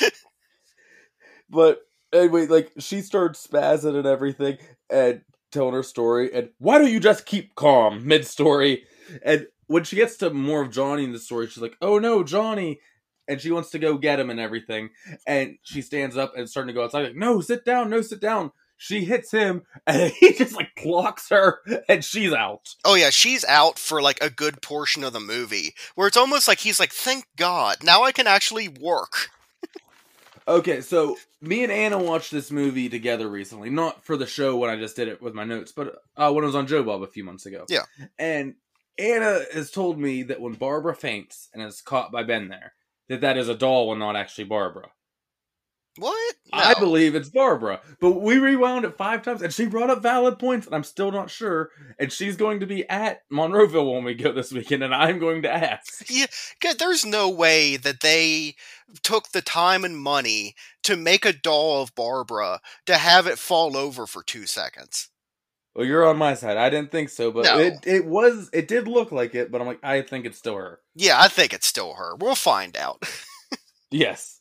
[1.50, 1.80] but
[2.12, 4.58] anyway, like she starts spazzing and everything,
[4.90, 6.32] and telling her story.
[6.32, 8.84] And why don't you just keep calm mid story?
[9.22, 12.22] And when she gets to more of Johnny in the story, she's like, "Oh no,
[12.22, 12.80] Johnny."
[13.28, 14.90] And she wants to go get him and everything.
[15.28, 17.04] And she stands up and starting to go outside.
[17.04, 18.50] Like, no, sit down, no, sit down
[18.82, 22.74] she hits him and he just like clocks her and she's out.
[22.84, 26.48] Oh yeah, she's out for like a good portion of the movie, where it's almost
[26.48, 29.28] like he's like, "Thank God, now I can actually work."
[30.46, 34.70] Okay, so me and Anna watched this movie together recently, not for the show when
[34.70, 37.02] I just did it with my notes, but uh, when it was on Joe Bob
[37.02, 37.64] a few months ago.
[37.68, 37.84] Yeah.
[38.18, 38.54] And
[38.98, 42.74] Anna has told me that when Barbara faints and is caught by Ben there,
[43.08, 44.90] that that is a doll and not actually Barbara.
[45.98, 46.34] What?
[46.54, 50.38] I believe it's Barbara, but we rewound it five times, and she brought up valid
[50.38, 51.70] points, and I'm still not sure.
[51.98, 55.42] And she's going to be at Monroeville when we go this weekend, and I'm going
[55.42, 56.08] to ask.
[56.08, 56.26] Yeah,
[56.60, 58.54] 'cause there's no way that they
[59.02, 63.76] took the time and money to make a doll of Barbara to have it fall
[63.76, 65.08] over for two seconds.
[65.74, 66.56] Well, you're on my side.
[66.56, 67.58] I didn't think so, but No.
[67.58, 70.56] it it was it did look like it, but I'm like I think it's still
[70.56, 70.80] her.
[70.94, 72.14] Yeah, I think it's still her.
[72.16, 73.02] We'll find out.
[73.90, 74.40] Yes,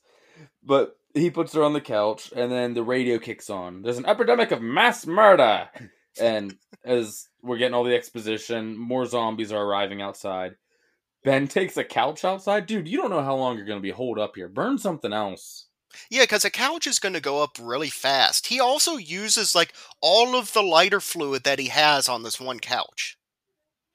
[0.63, 3.81] but he puts her on the couch, and then the radio kicks on.
[3.81, 5.69] There's an epidemic of mass murder,
[6.19, 8.77] and as we're getting all the exposition.
[8.77, 10.55] More zombies are arriving outside.
[11.23, 12.65] Ben takes a couch outside.
[12.65, 14.47] Dude, you don't know how long you're going to be holed up here.
[14.47, 15.67] Burn something else.
[16.09, 18.47] Yeah, because a couch is going to go up really fast.
[18.47, 22.59] He also uses like all of the lighter fluid that he has on this one
[22.59, 23.17] couch.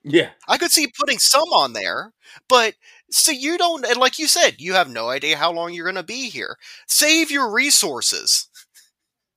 [0.05, 0.31] Yeah.
[0.47, 2.13] I could see putting some on there,
[2.49, 2.75] but
[3.11, 5.95] so you don't, and like you said, you have no idea how long you're going
[5.97, 6.57] to be here.
[6.87, 8.49] Save your resources.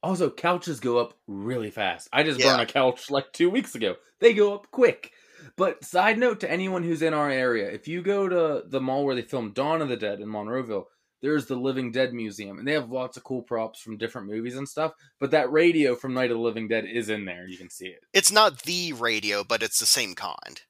[0.01, 2.07] Also, couches go up really fast.
[2.13, 2.55] I just Yeah.
[2.55, 3.95] burned a couch like two weeks ago.
[4.19, 5.11] They go up quick.
[5.57, 9.03] But side note to anyone who's in our area, if you go to the mall
[9.03, 10.85] where they filmed Dawn of the Dead in Monroeville,
[11.21, 14.55] there's the Living Dead Museum, and they have lots of cool props from different movies
[14.55, 14.93] and stuff.
[15.19, 17.45] But that radio from Night of the Living Dead is in there.
[17.45, 17.99] You can see it.
[18.13, 20.61] It's not the radio, but it's the same kind.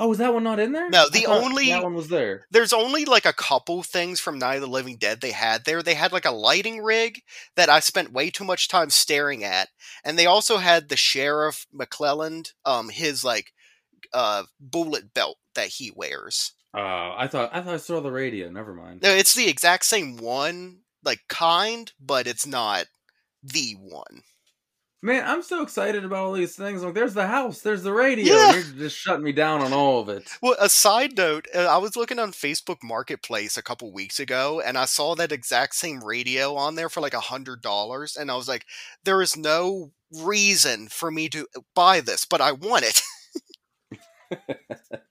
[0.00, 0.88] Oh, was that one not in there?
[0.88, 2.46] No, the only- that one was there.
[2.50, 5.82] There's only like a couple things from Night of the Living Dead they had there.
[5.82, 7.22] They had like a lighting rig
[7.56, 9.68] that I spent way too much time staring at,
[10.04, 13.52] and they also had the sheriff McClelland, um, his like
[14.14, 16.52] uh bullet belt that he wears.
[16.72, 18.50] Uh, I thought I thought I saw the radio.
[18.50, 19.02] Never mind.
[19.02, 22.86] No, it's the exact same one, like kind, but it's not
[23.42, 24.22] the one.
[25.00, 26.82] Man, I'm so excited about all these things.
[26.82, 28.34] Like, there's the house, there's the radio.
[28.34, 28.54] Yeah.
[28.54, 30.28] You're just shutting me down on all of it.
[30.42, 34.60] Well, a side note, uh, I was looking on Facebook Marketplace a couple weeks ago,
[34.60, 38.28] and I saw that exact same radio on there for like a hundred dollars, and
[38.28, 38.66] I was like,
[39.04, 43.02] there is no reason for me to buy this, but I want it.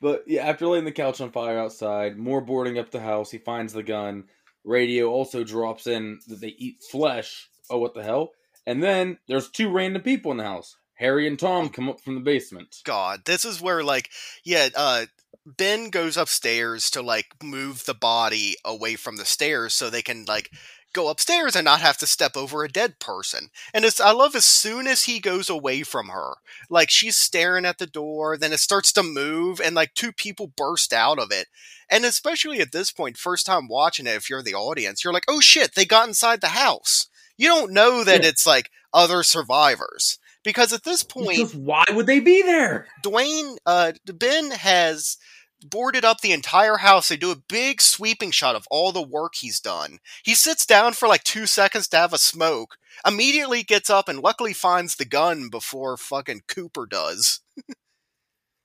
[0.00, 3.38] But yeah, after laying the couch on fire outside, more boarding up the house, he
[3.38, 4.24] finds the gun.
[4.64, 7.48] Radio also drops in that they eat flesh.
[7.70, 8.30] Oh, what the hell?
[8.68, 10.76] And then there's two random people in the house.
[10.96, 12.82] Harry and Tom come up from the basement.
[12.84, 14.10] God, this is where like,
[14.44, 15.06] yeah, uh,
[15.46, 20.26] Ben goes upstairs to like move the body away from the stairs so they can
[20.28, 20.50] like
[20.92, 23.48] go upstairs and not have to step over a dead person.
[23.72, 26.34] And it's I love as soon as he goes away from her,
[26.68, 30.52] like she's staring at the door, then it starts to move and like two people
[30.54, 31.46] burst out of it.
[31.88, 35.24] And especially at this point, first time watching it, if you're the audience, you're like,
[35.26, 37.08] oh shit, they got inside the house.
[37.38, 38.28] You don't know that Yeah.
[38.28, 40.18] it's like other survivors.
[40.44, 42.86] Because at this point, Because why would they be there?
[43.02, 45.16] Duane, uh, Ben has
[45.62, 47.08] boarded up the entire house.
[47.08, 49.98] They do a big sweeping shot of all the work he's done.
[50.22, 54.20] He sits down for like two seconds to have a smoke, immediately gets up and
[54.20, 57.40] luckily finds the gun before fucking Cooper does.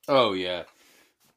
[0.07, 0.63] Oh yeah.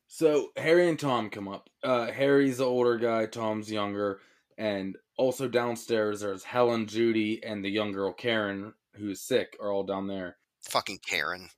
[0.09, 1.69] So Harry and Tom come up.
[1.83, 4.21] Uh, Harry's the older guy, Tom's younger,
[4.59, 9.85] and also downstairs there's Helen, Judy, and the young girl Karen, who's sick, are all
[9.85, 10.37] down there.
[10.63, 11.49] Fucking Karen.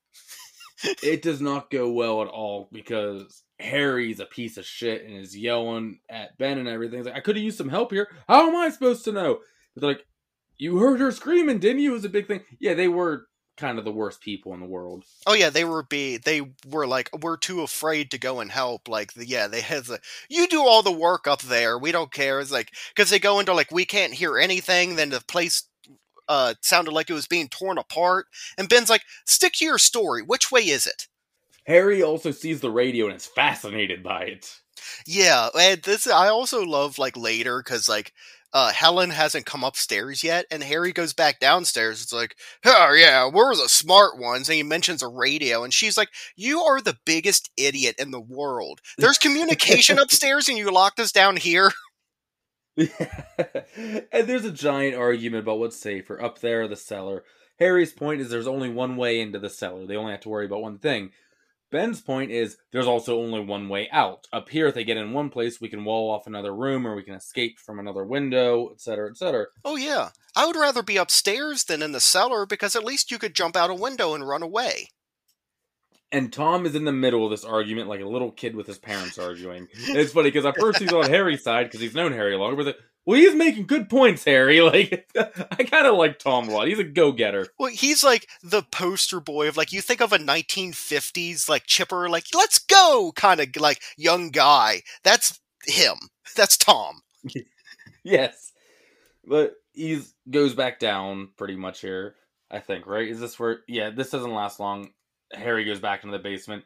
[1.02, 5.36] it does not go well at all because Harry's a piece of shit and is
[5.36, 6.98] yelling at Ben and everything.
[6.98, 8.08] He's like, I could have used some help here.
[8.28, 9.38] How am I supposed to know?
[9.74, 10.06] But they're like,
[10.56, 11.90] You heard her screaming, didn't you?
[11.90, 12.42] It was a big thing.
[12.60, 13.26] Yeah, they were
[13.58, 15.04] kind of the worst people in the world.
[15.26, 18.88] Oh yeah, they were be they were like we're too afraid to go and help.
[18.88, 21.78] Like yeah, they had the you do all the work up there.
[21.78, 22.40] We don't care.
[22.40, 24.96] It's like because they go into like we can't hear anything.
[24.96, 25.64] Then the place
[26.28, 28.26] uh sounded like it was being torn apart.
[28.56, 30.22] And Ben's like, stick to your story.
[30.22, 31.08] Which way is it?
[31.66, 34.54] Harry also sees the radio and is fascinated by it.
[35.06, 38.12] Yeah, and this I also love like later because like
[38.52, 42.02] uh Helen hasn't come upstairs yet, and Harry goes back downstairs.
[42.02, 45.96] It's like, oh yeah, we're the smart ones, and he mentions a radio, and she's
[45.96, 48.80] like, you are the biggest idiot in the world.
[48.98, 51.72] There's communication upstairs, and you locked us down here.
[52.78, 57.24] and there's a giant argument about what's safer up there or the cellar.
[57.58, 59.84] Harry's point is there's only one way into the cellar.
[59.84, 61.10] They only have to worry about one thing.
[61.70, 64.26] Ben's point is there's also only one way out.
[64.32, 66.94] Up here, if they get in one place, we can wall off another room or
[66.94, 69.46] we can escape from another window, etc., etc.
[69.64, 73.18] Oh yeah, I would rather be upstairs than in the cellar because at least you
[73.18, 74.88] could jump out a window and run away.
[76.10, 78.78] And Tom is in the middle of this argument like a little kid with his
[78.78, 79.68] parents arguing.
[79.74, 82.76] It's funny because at first he's on Harry's side because he's known Harry longer, but
[83.08, 84.60] well, he's making good points, Harry.
[84.68, 86.68] Like, I kind of like Tom a lot.
[86.68, 87.46] He's a go-getter.
[87.58, 92.10] Well, he's like the poster boy of like you think of a 1950s like chipper,
[92.10, 94.82] like let's go kind of like young guy.
[95.04, 95.96] That's him.
[96.36, 97.00] That's Tom.
[98.04, 98.52] Yes,
[99.26, 102.14] but he goes back down pretty much here.
[102.50, 103.08] I think right.
[103.08, 103.60] Is this where?
[103.66, 104.90] Yeah, this doesn't last long.
[105.32, 106.64] Harry goes back into the basement.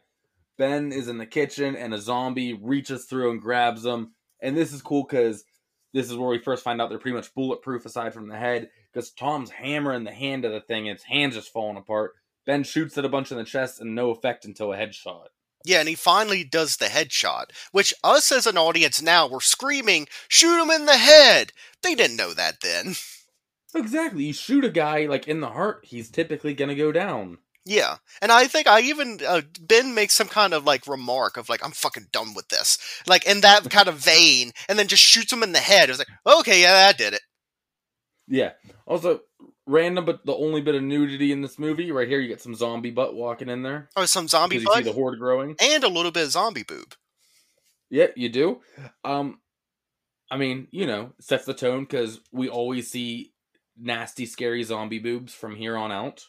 [0.59, 4.13] Ben is in the kitchen, and a zombie reaches through and grabs him.
[4.41, 5.45] And this is cool because
[5.93, 8.71] this is where we first find out they're pretty much bulletproof aside from the head.
[8.93, 12.15] Because Tom's hammering the hand of the thing, and its hand's just falling apart.
[12.45, 15.27] Ben shoots it a bunch in the chest, and no effect until a headshot.
[15.65, 20.09] Yeah, and he finally does the headshot, which us as an audience now we're screaming,
[20.27, 21.53] "Shoot him in the head!"
[21.83, 22.97] They didn't know that then.
[23.75, 24.25] Exactly.
[24.25, 27.39] You shoot a guy like in the heart, he's typically gonna go down.
[27.65, 31.49] Yeah, and I think I even uh, Ben makes some kind of like remark of
[31.49, 35.03] like I'm fucking done with this, like in that kind of vein, and then just
[35.03, 35.89] shoots him in the head.
[35.89, 37.23] It's like okay, yeah, that did it.
[38.27, 38.53] Yeah.
[38.87, 39.21] Also,
[39.67, 42.19] random, but the only bit of nudity in this movie right here.
[42.21, 44.95] You get some zombie butt walking in there Oh, some zombie because you see the
[44.95, 45.55] horde growing.
[45.61, 46.95] and a little bit of zombie boob.
[47.91, 48.61] Yeah, you do.
[49.05, 49.39] Um,
[50.31, 53.32] I mean, you know, sets the tone because we always see
[53.79, 56.25] nasty, scary zombie boobs from here on out.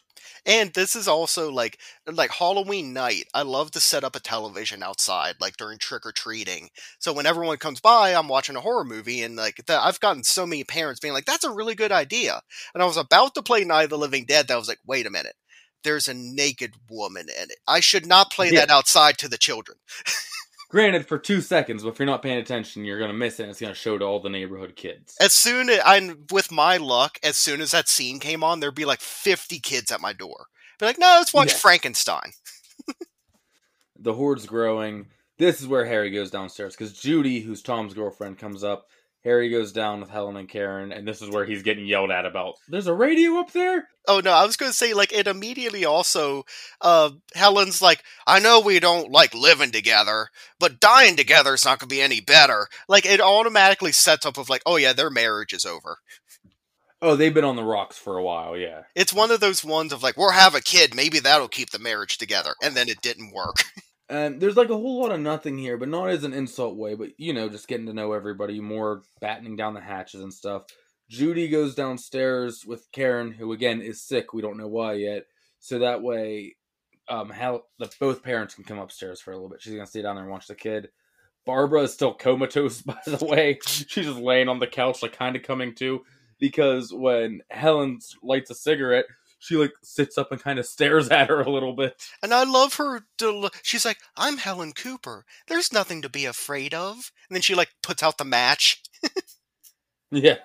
[0.46, 1.78] And this is also like
[2.10, 3.24] like Halloween night.
[3.34, 6.70] I love to set up a television outside, like during trick or treating.
[6.98, 10.24] So when everyone comes by, I'm watching a horror movie, and like the, I've gotten
[10.24, 12.40] so many parents being like, "That's a really good idea."
[12.74, 14.48] And I was about to play Night of the Living Dead.
[14.48, 15.34] That I was like, "Wait a minute."
[15.82, 17.58] There's a naked woman in it.
[17.68, 18.60] I should not play Yeah.
[18.60, 19.76] that outside to the children.
[20.74, 23.44] Granted, for two seconds, but if you're not paying attention, you're gonna miss it.
[23.44, 25.14] and It's gonna show to all the neighborhood kids.
[25.20, 28.74] As soon as I, with my luck, as soon as that scene came on, there'd
[28.74, 30.46] be like 50 kids at my door.
[30.80, 31.58] Be like, no, let's watch Yeah.
[31.58, 32.32] Frankenstein.
[34.00, 35.06] the horde's growing.
[35.38, 38.88] This is where Harry goes downstairs because Judy, who's Tom's girlfriend, comes up.
[39.24, 42.26] Harry goes down with Helen and Karen, and this is where he's getting yelled at
[42.26, 42.56] about.
[42.68, 43.88] There's a radio up there.
[44.06, 46.44] Oh no, I was going to say like it immediately also
[46.82, 50.28] uh Helen's like I know we don't like living together,
[50.60, 52.68] but dying together is not going to be any better.
[52.86, 55.98] Like it automatically sets up of like oh yeah, their marriage is over.
[57.00, 58.56] Oh, they've been on the rocks for a while.
[58.56, 58.82] Yeah.
[58.94, 61.78] It's one of those ones of like we'll have a kid, maybe that'll keep the
[61.78, 63.56] marriage together, and then it didn't work.
[64.08, 66.94] And there's like a whole lot of nothing here, but not as an insult way,
[66.94, 70.64] but you know, just getting to know everybody more, battening down the hatches and stuff.
[71.08, 74.32] Judy goes downstairs with Karen, who again is sick.
[74.32, 75.24] We don't know why yet.
[75.60, 76.56] So that way,
[77.08, 79.62] um, how the both parents can come upstairs for a little bit.
[79.62, 80.88] She's gonna stay down there and watch the kid.
[81.46, 83.58] Barbara is still comatose, by the way.
[83.66, 86.00] She's just laying on the couch, like kind of coming to,
[86.38, 89.06] because when Helen lights a cigarette,
[89.44, 92.02] she like sits up and kind of stares at her a little bit.
[92.22, 93.02] And I love her.
[93.18, 95.24] Del- She's like, I'm Helen Cooper.
[95.48, 97.12] There's nothing to be afraid of.
[97.28, 98.82] And then she like puts out the match.
[100.10, 100.36] Yeah.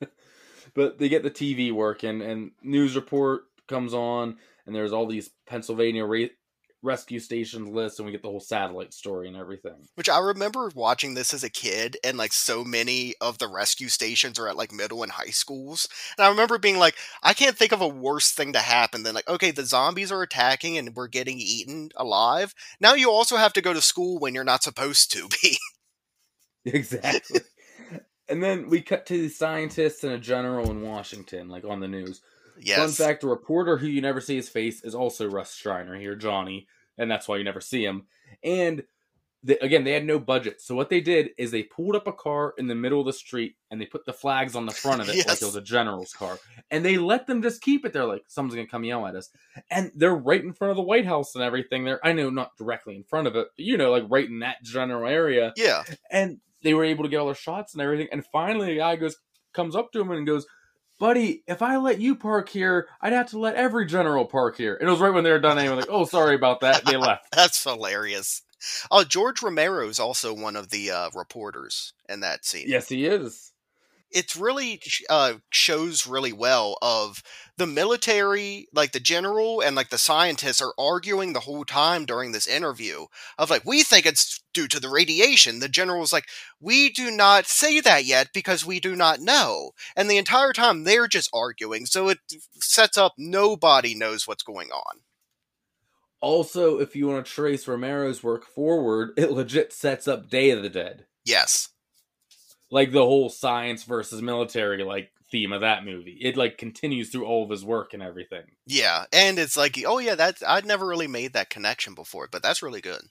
[0.74, 4.36] but they get the TV working, and news report comes on,
[4.66, 6.26] and there's all these Pennsylvania ra-
[6.84, 9.88] rescue stations list and we get the whole satellite story and everything.
[9.94, 13.88] Which I remember watching this as a kid, and like so many of the rescue
[13.88, 15.88] stations are at like middle and high schools.
[16.16, 19.14] And I remember being like, I can't think of a worse thing to happen than
[19.14, 22.54] like, okay, the zombies are attacking and we're getting eaten alive.
[22.80, 25.58] Now you also have to go to school when you're not supposed to be.
[26.66, 27.40] Exactly.
[28.26, 31.88] and then we cut to the scientists and a general in Washington, like on the
[31.88, 32.22] news.
[32.60, 32.78] Yes.
[32.78, 36.14] Fun fact: the reporter who you never see his face is also Russ Streiner here,
[36.14, 36.66] Johnny,
[36.98, 38.06] and that's why you never see him.
[38.42, 38.84] And
[39.42, 42.12] they, again, they had no budget, so what they did is they pulled up a
[42.12, 45.02] car in the middle of the street and they put the flags on the front
[45.02, 46.38] of it like it was a general's car,
[46.70, 49.28] and they let them just keep it there, like someone's gonna come yell at us,
[49.70, 51.84] and they're right in front of the White House and everything.
[51.84, 54.38] There, I know not directly in front of it, but you know, like right in
[54.38, 55.82] that general area Yeah.
[56.10, 58.08] and they were able to get all their shots and everything.
[58.12, 59.16] And finally, a guy goes
[59.52, 60.46] comes up to him and goes,
[60.98, 64.74] "Buddy, if I let you park here, I'd have to let every general park here."
[64.74, 65.58] And it was right when they were done.
[65.58, 67.26] Anyway, like, "Oh, sorry about that." They left.
[67.32, 68.42] That's hilarious.
[68.90, 72.64] Oh, George Romero is also one of the uh, reporters in that scene.
[72.66, 73.52] yes, he is.
[74.14, 77.22] It's really uh, shows really well of
[77.58, 82.32] the military like the general and like the scientists are arguing the whole time during
[82.32, 85.58] this interview of like we think it's due to the radiation.
[85.58, 86.26] The general's like
[86.60, 89.72] we do not say that yet because we do not know.
[89.96, 92.18] And the entire time they're just arguing so it
[92.60, 95.00] sets up nobody knows what's going on.
[96.20, 100.62] Also, if you want to trace Romero's work forward, it legit sets up Day of
[100.62, 101.73] the Dead, yes
[102.70, 106.18] like the whole science versus military like theme of that movie.
[106.20, 108.44] It like continues through all of his work and everything.
[108.66, 112.42] yeah and it's like oh yeah that's i'd never really made that connection before but
[112.42, 113.02] that's really good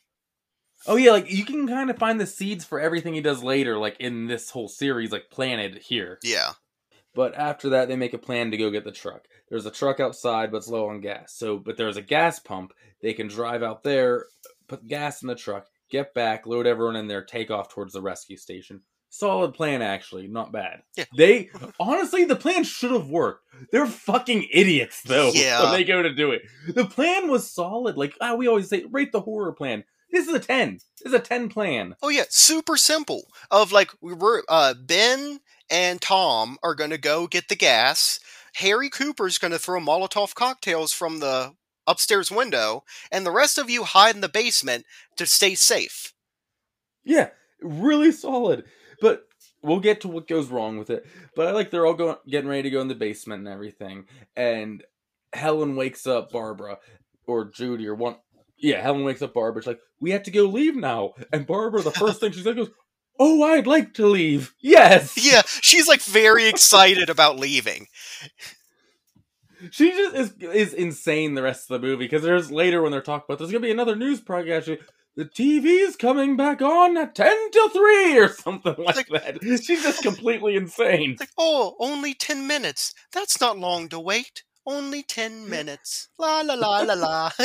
[0.85, 3.77] Oh yeah, like you can kind of find the seeds for everything he does later,
[3.77, 6.19] like in this whole series, like planted here.
[6.23, 6.51] yeah
[7.15, 9.25] But after that, they make a plan to go get the truck.
[9.49, 11.33] There's a truck outside, but it's low on gas.
[11.35, 12.73] So, but there's a gas pump.
[13.01, 14.25] They can drive out there,
[14.67, 18.01] put gas in the truck, get back, load everyone in there, take off towards the
[18.01, 18.81] rescue station.
[19.13, 20.27] Solid plan, actually.
[20.27, 20.81] Not bad.
[20.97, 21.05] Yeah.
[21.15, 23.47] They honestly, the plan should have worked.
[23.71, 25.29] They're fucking idiots, though.
[25.31, 25.61] Yeah.
[25.63, 27.95] When they go to do it, the plan was solid.
[27.95, 29.83] Like ah, we always say, rate the horror plan.
[30.11, 30.79] This is a ten.
[30.97, 31.95] This is a ten plan.
[32.01, 33.25] Oh yeah, super simple.
[33.51, 38.19] Of like we were uh Ben and Tom are gonna go get the gas.
[38.55, 41.53] Harry Cooper's gonna throw Molotov cocktails from the
[41.85, 44.87] upstairs window, and the rest of you hide in the basement
[45.17, 46.13] to stay safe.
[47.03, 47.29] Yeah,
[47.61, 48.63] really solid.
[49.03, 49.25] But
[49.61, 51.05] we'll get to what goes wrong with it.
[51.35, 54.05] But I like they're all going getting ready to go in the basement and everything.
[54.37, 54.81] And
[55.33, 56.77] Helen wakes up Barbara.
[57.27, 58.15] or Judy or one.
[58.57, 59.61] Yeah, Helen wakes up Barbara.
[59.61, 62.55] She's like, "We have to go leave now." And Barbara, the first thing she said
[62.55, 62.69] goes,
[63.19, 65.17] "Oh, I'd like to leave." Yes.
[65.21, 67.87] Yeah, she's like very excited about leaving.
[69.71, 73.01] She just is is insane the rest of the movie because there's later when they're
[73.01, 74.65] talking about there's gonna be another news broadcast.
[74.67, 74.77] she-
[75.15, 79.39] The TV's coming back on at ten to three or something like that.
[79.41, 81.17] She's just completely insane.
[81.19, 82.95] Like, oh, only 10 minutes.
[83.11, 84.43] That's not long to wait.
[84.65, 86.07] Only 10 minutes.
[86.17, 87.31] La la la la la.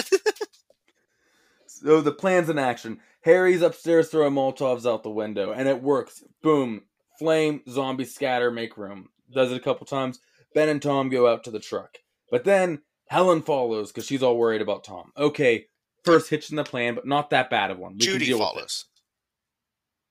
[1.66, 2.98] So the plan's in action.
[3.20, 6.24] Harry's upstairs throwing Molotovs out the window, and it works.
[6.42, 6.82] Boom,
[7.18, 9.10] flame, zombie scatter, make room.
[9.32, 10.18] Does it a couple times.
[10.54, 11.98] Ben and Tom go out to the truck,
[12.30, 15.12] but then Helen follows because she's all worried about Tom.
[15.16, 15.66] Okay,
[16.12, 17.92] first hitch in the plan, but not that bad of one.
[17.92, 18.86] We Judy follows.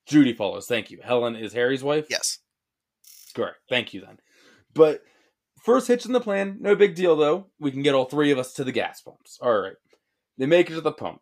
[0.08, 0.68] Judy follows.
[0.68, 1.00] Thank you.
[1.04, 2.08] Helen is Harry's wife.
[2.10, 2.40] Yes.
[3.36, 3.58] Correct.
[3.70, 4.18] Thank you then.
[4.74, 5.02] But
[5.64, 7.48] first hitch in the plan, no big deal though.
[7.60, 9.38] We can get all three of us to the gas pumps.
[9.42, 9.76] All right.
[10.38, 11.22] They make it to the pump.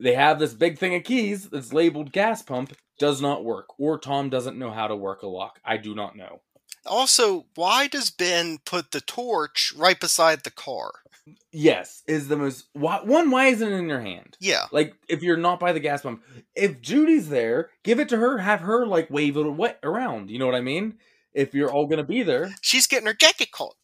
[0.00, 3.98] They have this big thing of keys that's labeled gas pump, does not work, or
[3.98, 5.58] Tom doesn't know how to work a lock.
[5.64, 6.42] I do not know.
[6.86, 10.90] Also, why does Ben put the torch right beside the car?
[11.52, 13.30] Yes, is the most why, one.
[13.30, 14.36] Why isn't it in your hand?
[14.40, 14.64] Yeah.
[14.72, 16.22] Like if you're not by the gas pump,
[16.54, 18.38] if Judy's there, give it to her.
[18.38, 20.30] Have her like wave it wa- around.
[20.30, 20.94] You know what I mean?
[21.34, 23.74] If you're all gonna be there, She's getting her jacket caught.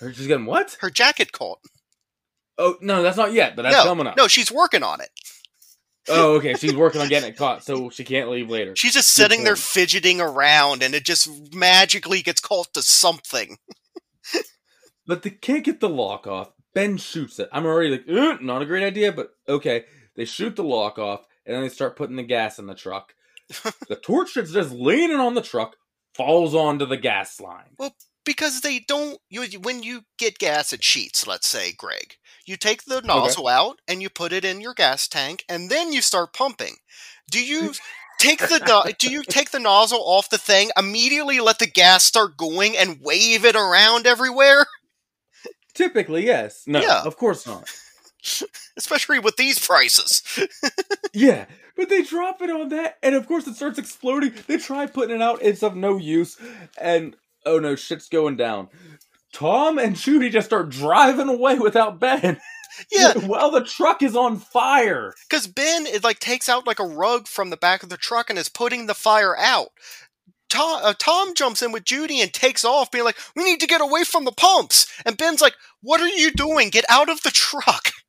[0.00, 0.76] she's getting what?
[0.80, 1.60] Her jacket caught.
[2.58, 4.16] Oh no, that's not yet, but that's no, coming up.
[4.16, 5.10] no, she's working on it.
[6.08, 6.54] Oh, okay.
[6.54, 8.74] She's working on getting it caught, so she can't leave later.
[8.76, 13.58] She's just Good sitting there fidgeting around, and it just magically gets caught to something.
[15.06, 16.50] But they can't get the lock off.
[16.74, 17.48] Ben shoots it.
[17.52, 19.84] I'm already like, "Uh, not a great idea, but okay.
[20.16, 23.14] They shoot the lock off, and then they start putting the gas in the truck.
[23.88, 25.76] the torch that's just leaning on the truck
[26.14, 27.76] falls onto the gas line.
[28.26, 32.84] Because they don't you when you get gas at Sheetz let's say greg you take
[32.84, 36.34] the nozzle out and you put it in your gas tank and then you start
[36.34, 36.74] pumping
[37.30, 37.72] do you
[38.18, 42.04] take the no- do you take the nozzle off the thing immediately let the gas
[42.04, 44.66] start going and wave it around everywhere
[45.74, 46.62] Typically, yes.
[46.66, 47.02] No, Yeah.
[47.04, 47.68] of course not.
[48.76, 50.22] especially with these prices
[51.12, 51.44] Yeah,
[51.76, 54.32] but they drop it on that, and of course it starts exploding.
[54.46, 56.36] They try putting it out, it's of no use,
[56.78, 57.14] and
[57.46, 58.68] oh no, shit's going down.
[59.32, 62.38] Tom and Judy just start driving away without Ben.
[62.92, 65.14] yeah while the truck is on fire.
[65.28, 68.28] because ben it like takes out like a rug from the back of the truck
[68.28, 69.68] and is putting the fire out
[70.48, 73.66] Tom, uh, Tom jumps in with Judy and takes off, being like, "We need to
[73.66, 76.70] get away from the pumps." And Ben's like, "What are you doing?
[76.70, 77.90] Get out of the truck!"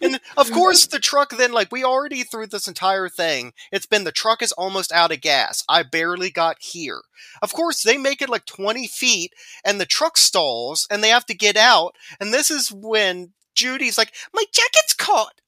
[0.00, 4.04] And of course, the truck then, like, we already through this entire thing, it's been
[4.04, 5.64] the truck is almost out of gas.
[5.68, 7.02] I barely got here.
[7.40, 9.32] Of course, they make it like 20 feet,
[9.64, 11.96] and the truck stalls, and they have to get out.
[12.20, 15.40] And this is when Judy's like, My jacket's caught!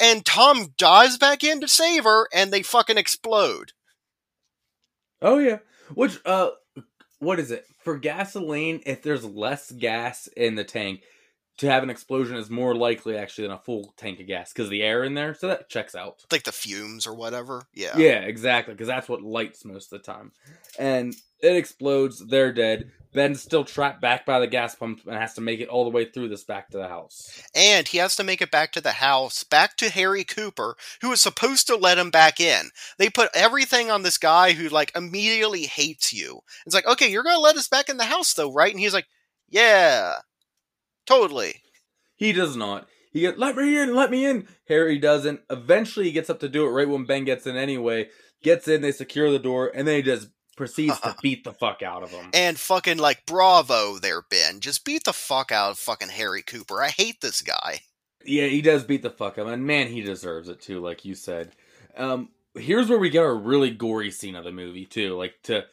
[0.00, 3.72] And Tom dives back in to save her, and they fucking explode.
[5.20, 5.58] Oh yeah.
[5.94, 6.50] Which uh
[7.18, 7.66] what is it?
[7.82, 11.02] For gasoline, if there's less gas in the tank,
[11.58, 14.70] to have an explosion is more likely actually than a full tank of gas because
[14.70, 15.34] the air in there.
[15.34, 16.24] So that checks out.
[16.30, 17.64] Like the fumes or whatever.
[17.74, 17.96] Yeah.
[17.96, 18.74] Yeah, exactly.
[18.74, 20.32] Because that's what lights most of the time.
[20.78, 22.24] And it explodes.
[22.26, 22.92] They're dead.
[23.12, 25.90] Ben's still trapped back by the gas pump and has to make it all the
[25.90, 27.42] way through this back to the house.
[27.54, 31.10] And he has to make it back to the house, back to Harry Cooper, who
[31.10, 32.68] is supposed to let him back in.
[32.98, 36.40] They put everything on this guy who, like, immediately hates you.
[36.66, 38.70] It's like, okay, you're going to let us back in the house, though, right?
[38.70, 39.06] And he's like,
[39.48, 40.16] yeah,
[41.08, 41.62] totally.
[42.16, 42.88] He does not.
[43.12, 44.46] He gets, let me in, let me in.
[44.68, 45.40] Harry doesn't.
[45.48, 48.08] Eventually, he gets up to do it right when Ben gets in anyway.
[48.42, 51.82] Gets in, they secure the door, and then he just proceeds to beat the fuck
[51.82, 52.30] out of him.
[52.34, 54.60] And fucking, like, bravo there, Ben.
[54.60, 56.82] Just beat the fuck out of fucking Harry Cooper.
[56.82, 57.80] I hate this guy.
[58.24, 60.80] Yeah, he does beat the fuck out of him, and man, he deserves it too,
[60.80, 61.52] like you said.
[61.96, 65.64] Um, here's where we get our really gory scene of the movie too, like to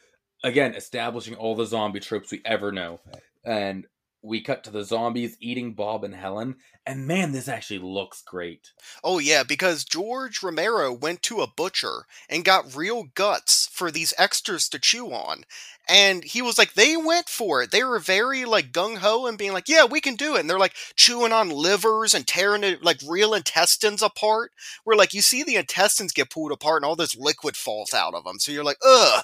[0.44, 3.00] again establishing all the zombie tropes we ever know,
[3.44, 3.86] and
[4.26, 6.56] we cut to the zombies eating Bob and Helen,
[6.86, 8.72] and man, this actually looks great.
[9.04, 14.14] Oh yeah, because George Romero went to a butcher and got real guts for these
[14.18, 15.44] extras to chew on.
[15.88, 17.72] And he was like, they went for it.
[17.72, 20.40] They were very like gung ho and being like, yeah, we can do it.
[20.40, 24.52] And they're like chewing on livers and tearing it like real intestines apart.
[24.84, 28.16] Where like you see the intestines get pulled apart and all this liquid falls out
[28.16, 28.40] of them.
[28.40, 29.24] So you're like, ugh.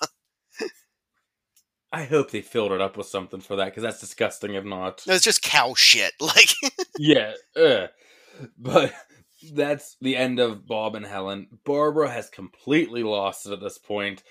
[1.91, 4.53] I hope they filled it up with something for that because that's disgusting.
[4.55, 6.13] If not, It's just cow shit.
[6.21, 6.53] Like,
[6.97, 7.89] yeah, ugh.
[8.57, 8.93] but
[9.53, 11.47] that's the end of Bob and Helen.
[11.65, 14.23] Barbara has completely lost it at this point,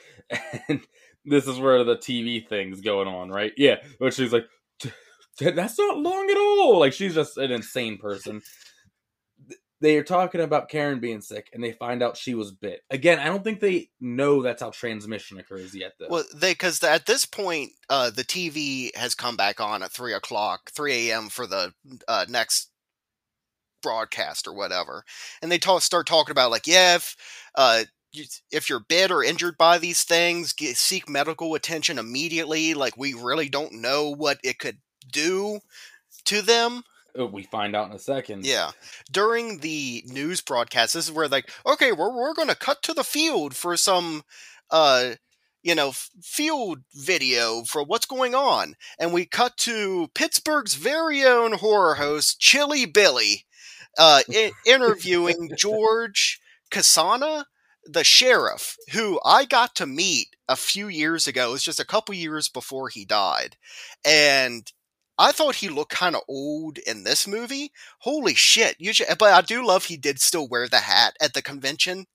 [0.69, 0.81] and
[1.25, 3.53] this is where the TV thing's going on, right?
[3.57, 4.47] Yeah, but she's like,
[5.41, 6.79] that's not long at all.
[6.79, 8.41] Like she's just an insane person.
[9.81, 12.83] They are talking about Karen being sick, and they find out she was bit.
[12.91, 15.95] Again, I don't think they know that's how transmission occurs yet.
[15.99, 16.09] Though.
[16.11, 20.13] Well, they because at this point, uh, the TV has come back on at three
[20.13, 21.31] o'clock, three a.m.
[21.31, 21.73] for the
[22.07, 22.71] uh, next
[23.83, 25.05] broadcast or whatever,
[25.41, 27.17] and they talk, start talking about like, yeah, if
[27.55, 32.75] uh, you, if you're bit or injured by these things, get, seek medical attention immediately.
[32.75, 34.79] Like, we really don't know what it could
[35.11, 35.61] do
[36.27, 36.83] to them.
[37.19, 38.45] Uh, we find out in a second.
[38.45, 38.71] Yeah.
[39.11, 42.95] During the news broadcast, this is where like, okay, we're we're going to cut to
[42.95, 44.23] the field for some
[44.71, 45.15] uh
[45.63, 45.93] you know,
[46.23, 48.75] field video for what's going on.
[48.99, 53.45] And we cut to Pittsburgh's very own horror host, Chilly Billy,
[53.99, 56.41] uh, I- interviewing George
[56.71, 57.45] Kosana,
[57.85, 61.51] the sheriff, who I got to meet a few years ago.
[61.51, 63.57] It was just a couple years before he died.
[64.05, 64.71] And
[65.21, 67.73] I thought he looked kind of old in this movie.
[67.99, 68.77] Holy shit!
[68.79, 72.07] You should, but I do love he did still wear the hat at the convention.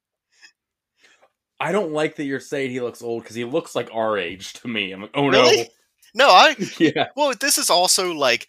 [1.59, 4.53] I don't like that you're saying he looks old because he looks like our age
[4.53, 4.91] to me.
[4.91, 5.69] I'm like, oh Really?
[6.15, 7.09] No, I yeah.
[7.15, 8.47] well, this is also like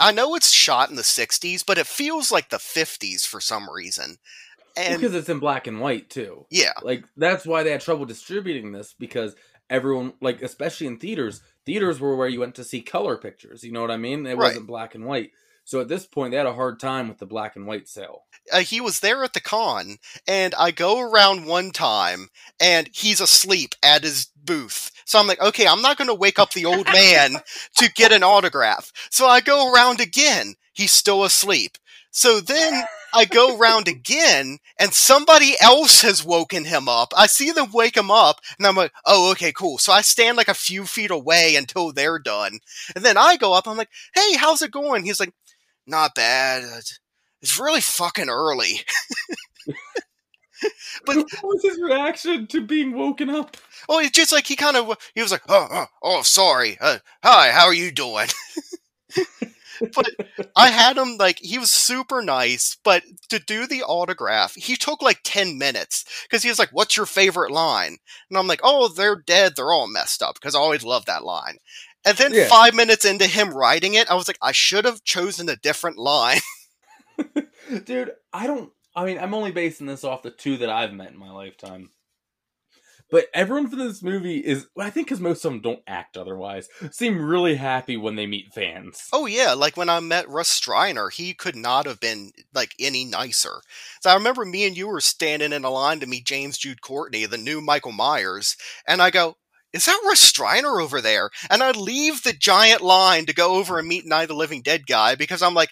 [0.00, 3.68] I know it's shot in the '60s, but it feels like the '50s for some
[3.72, 4.16] reason.
[4.76, 6.46] And because it's in black and white too.
[6.50, 9.36] yeah, Like that's why they had trouble distributing this because
[9.70, 13.62] everyone, like especially in theaters, theaters were where you went to see color pictures.
[13.64, 14.26] You know what I mean?
[14.26, 14.48] It Right.
[14.48, 15.30] wasn't black and white.
[15.66, 18.24] So at this point, they had a hard time with the black and white sale.
[18.52, 19.96] uh, he was there at the con,
[20.28, 22.28] and I go around one time,
[22.60, 24.90] and he's asleep at his booth.
[25.06, 27.36] So I'm like, okay, I'm not going to wake up the old man
[27.76, 28.92] to get an autograph.
[29.10, 30.54] So I go around again.
[30.74, 31.78] He's still asleep.
[32.16, 37.12] So then I go around again, and somebody else has woken him up.
[37.16, 39.78] I see them wake him up, and I'm like, oh, okay, cool.
[39.78, 42.60] So I stand like a few feet away until they're done.
[42.94, 45.04] And then I go up, I'm like, hey, how's it going?
[45.04, 45.34] He's like,
[45.88, 46.62] not bad.
[46.62, 47.00] It's-
[47.42, 48.80] It's really fucking early.
[51.04, 53.56] But- what was his reaction to being woken up?
[53.88, 56.78] Oh, it's just like he kind of he was like, oh, oh, oh sorry.
[56.80, 58.28] Uh, hi, how are you doing?
[59.94, 60.08] but
[60.56, 65.02] I had him like he was super nice, but to do the autograph, he took
[65.02, 67.96] like ten minutes because he was like, "What's your favorite line?"
[68.28, 69.54] And I'm like, "Oh, they're dead.
[69.56, 71.56] They're all messed up." Because I always love that line.
[72.04, 72.48] And then Yeah.
[72.48, 75.96] five minutes into him writing it, I was like, I should have chosen a different
[75.96, 76.40] line.
[77.84, 78.70] Dude, I don't.
[78.96, 81.90] I mean, I'm only basing this off the two that I've met in my lifetime.
[83.10, 86.68] But everyone for this movie is, I think, because most of them don't act otherwise,
[86.90, 89.08] seem really happy when they meet fans.
[89.12, 93.04] Oh yeah, like when I met Russ Streiner, he could not have been like any
[93.04, 93.60] nicer.
[94.00, 96.80] So I remember me and you were standing in a line to meet James Jude
[96.80, 98.56] Courtney, the new Michael Myers,
[98.88, 99.36] and I go,
[99.72, 103.78] "Is that Russ Streiner over there?" And I leave the giant line to go over
[103.78, 105.70] and meet Night of the Living Dead guy because I'm like,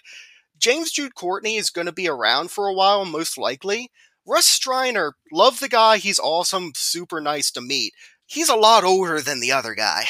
[0.59, 3.91] James Jude Courtney is going to be around for a while, most likely.
[4.25, 5.97] Russ Streiner, love the guy.
[5.97, 7.93] He's awesome, super nice to meet.
[8.25, 10.05] He's a lot older than the other guy.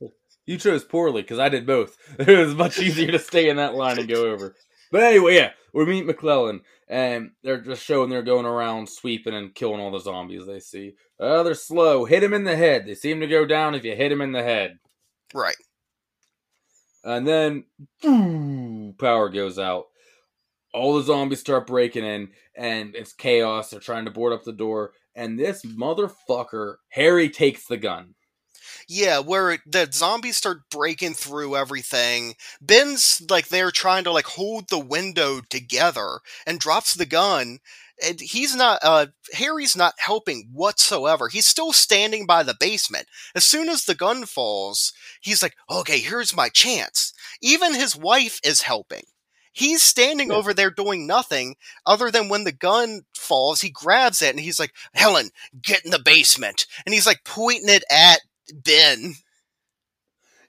[0.46, 1.96] You chose poorly because I did both.
[2.18, 4.54] It was much easier to stay in that line and go over.
[4.92, 9.54] But anyway, yeah, we meet McClellan, and they're just showing they're going around sweeping and
[9.54, 10.96] killing all the zombies they see.
[11.18, 12.04] Oh, they're slow.
[12.04, 12.84] Hit him in the head.
[12.86, 14.78] They seem to go down if you hit him in the head.
[15.32, 15.56] Right.
[17.02, 17.64] And then,
[18.02, 19.86] boom, power goes out.
[20.74, 23.70] All the zombies start breaking in, and it's chaos.
[23.70, 28.14] They're trying to board up the door, and this motherfucker, Harry, takes the gun.
[28.88, 32.34] Yeah, where the zombies start breaking through everything.
[32.60, 37.58] Ben's like they're trying to like hold the window together and drops the gun.
[38.02, 41.28] And he's not uh Harry's not helping whatsoever.
[41.28, 43.08] He's still standing by the basement.
[43.34, 48.40] As soon as the gun falls, he's like, "Okay, here's my chance." Even his wife
[48.44, 49.04] is helping.
[49.54, 50.34] He's standing Yeah.
[50.36, 54.60] over there doing nothing other than when the gun falls, he grabs it and he's
[54.60, 55.30] like, "Helen,
[55.62, 58.20] get in the basement." And he's like pointing it at
[58.52, 59.14] Ben.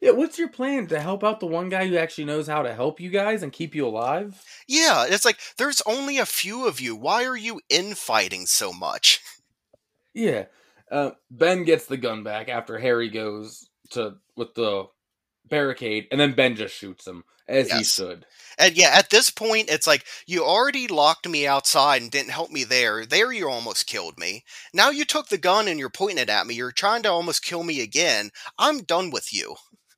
[0.01, 2.73] Yeah, what's your plan to help out the one guy who actually knows how to
[2.75, 4.43] help you guys and keep you alive?
[4.67, 6.95] Yeah, it's like there's only a few of you.
[6.95, 9.21] Why are you infighting so much?
[10.13, 10.45] Yeah.
[10.91, 14.85] Uh, ben gets the gun back after Harry goes to with the
[15.49, 18.25] barricade, and then Ben just shoots him as he should.
[18.57, 22.51] And yeah, at this point, it's like you already locked me outside and didn't help
[22.51, 23.05] me there.
[23.05, 24.43] There, you almost killed me.
[24.73, 26.55] Now you took the gun and you're pointing it at me.
[26.55, 28.31] You're trying to almost kill me again.
[28.57, 29.55] I'm done with you.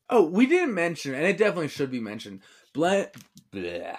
[0.09, 2.41] Oh, we didn't mention, and it definitely should be mentioned.
[2.73, 3.09] Bla-
[3.53, 3.97] bleh.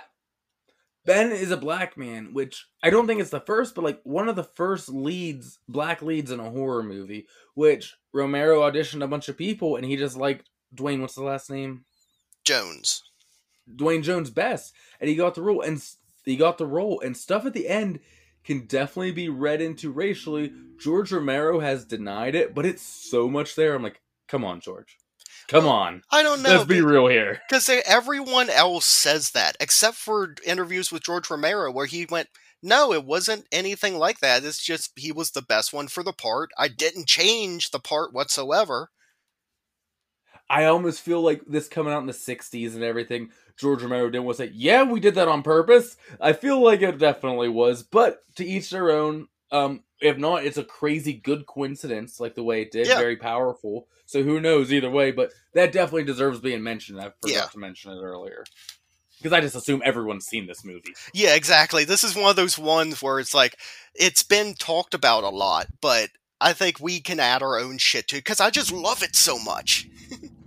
[1.05, 4.29] Ben is a black man, which I don't think it's the first, but like one
[4.29, 7.27] of the first leads, black leads in a horror movie.
[7.55, 10.45] Which Romero auditioned a bunch of people, and he just like
[10.75, 11.01] Duane.
[11.01, 11.85] What's the last name?
[12.45, 13.03] Jones.
[13.75, 15.83] Duane Jones best, and he got the role, and
[16.25, 18.01] he got the role, and stuff at the end
[18.45, 20.53] can definitely be read into racially.
[20.81, 23.75] George Romero has denied it, but it's so much there.
[23.75, 24.97] I'm like, come on, George,
[25.49, 26.51] come on, I don't know.
[26.51, 27.41] let's be real here.
[27.49, 32.29] Because everyone else says that, except for interviews with George Romero, where he went,
[32.63, 34.45] No, it wasn't anything like that.
[34.45, 36.51] It's just he was the best one for the part.
[36.57, 38.89] I didn't change the part whatsoever.
[40.51, 43.31] I almost feel like this coming out in the '60s and everything.
[43.57, 46.81] George Romero didn't want to say, "Yeah, we did that on purpose." I feel like
[46.83, 49.29] it definitely was, but to each their own.
[49.51, 52.99] Um, if not, it's a crazy good coincidence, like the way it did, Yeah.
[52.99, 53.89] very powerful.
[54.05, 57.01] So who knows either way, but that definitely deserves being mentioned.
[57.01, 57.47] I forgot Yeah.
[57.47, 58.45] to mention it earlier
[59.17, 60.95] because I just assume everyone's seen this movie.
[61.15, 61.85] Yeah, exactly.
[61.85, 63.57] This is one of those ones where it's like,
[63.95, 68.07] it's been talked about a lot, but I think we can add our own shit
[68.09, 69.89] to it because I just love it so much.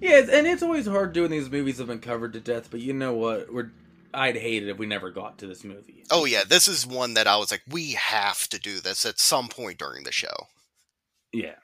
[0.00, 2.68] Yeah, and it's always hard doing these movies have been covered to death.
[2.70, 3.52] But you know what?
[3.52, 3.70] We're
[4.12, 6.04] I'd hate it if we never got to this movie.
[6.10, 9.18] Oh, yeah, this is one that I was like, we have to do this at
[9.18, 10.48] some point during the show.
[11.32, 11.56] Yeah.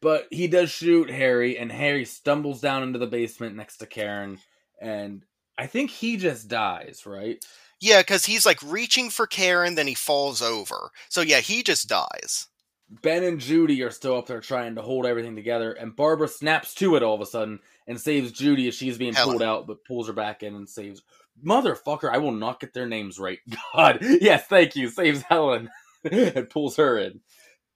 [0.00, 4.38] But he does shoot Harry, and Harry stumbles down into the basement next to Karen,
[4.80, 5.22] and
[5.58, 7.44] I think he just dies, right?
[7.80, 10.90] Yeah, because he's like reaching for Karen, then he falls over.
[11.08, 12.48] So, yeah, he just dies.
[12.88, 16.74] Ben and Judy are still up there trying to hold everything together, and Barbara snaps
[16.74, 19.30] to it all of a sudden and saves Judy as she's being Helen.
[19.32, 21.02] pulled out, but pulls her back in and saves.
[21.44, 23.38] Motherfucker, I will not get their names right.
[23.74, 24.88] God, yes, thank you.
[24.88, 25.70] Saves Helen
[26.04, 27.20] and pulls her in.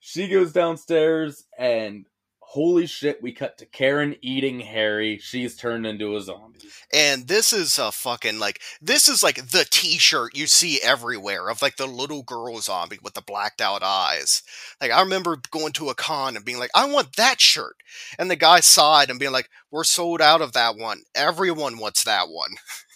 [0.00, 2.06] She goes downstairs, and
[2.48, 5.18] holy shit, we cut to Karen eating Harry.
[5.18, 6.60] She's turned into a zombie.
[6.92, 11.60] And this is a fucking like this is like the T-shirt you see everywhere of
[11.60, 14.42] like the little girl zombie with the blacked out eyes.
[14.80, 17.76] Like I remember going to a con and being like, I want that shirt,
[18.18, 21.02] and the guy sighed and being like, We're sold out of that one.
[21.14, 22.52] Everyone wants that one.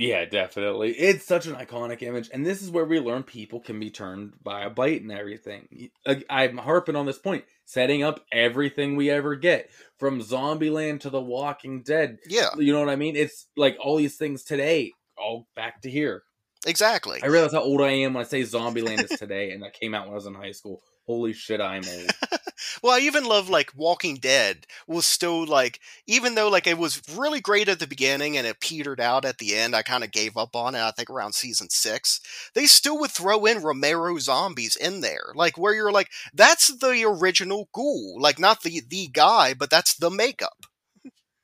[0.00, 0.92] Yeah, definitely.
[0.92, 4.32] It's such an iconic image, and this is where we learn people can be turned
[4.42, 5.90] by a bite and everything.
[6.30, 11.20] I'm harping on this point, setting up everything we ever get from Zombieland to The
[11.20, 12.16] Walking Dead.
[12.26, 13.14] Yeah, You know what I mean?
[13.14, 16.22] It's like all these things today, all back to here.
[16.66, 17.22] exactly.
[17.22, 19.94] I realize how old I am when I say Zombieland is today, and that came
[19.94, 20.80] out when I was in high school.
[21.10, 22.10] Holy shit, I'm old.
[22.82, 27.02] Well, I even love like Walking Dead was still like even though like it was
[27.16, 30.12] really great at the beginning and it petered out at the end, I kind of
[30.12, 30.80] gave up on it.
[30.80, 32.20] I think around season six,
[32.54, 37.04] they still would throw in Romero zombies in there, like where you're like, that's the
[37.04, 40.66] original ghoul, like not the the guy, but that's the makeup.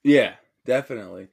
[0.05, 1.29] Yeah, definitely.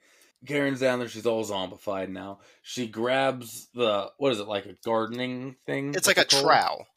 [0.47, 1.07] Karen's down there.
[1.07, 2.39] She's all zombified now.
[2.61, 5.93] She grabs the what is it like a gardening thing?
[5.93, 6.43] It's like a called?
[6.43, 6.87] trowel.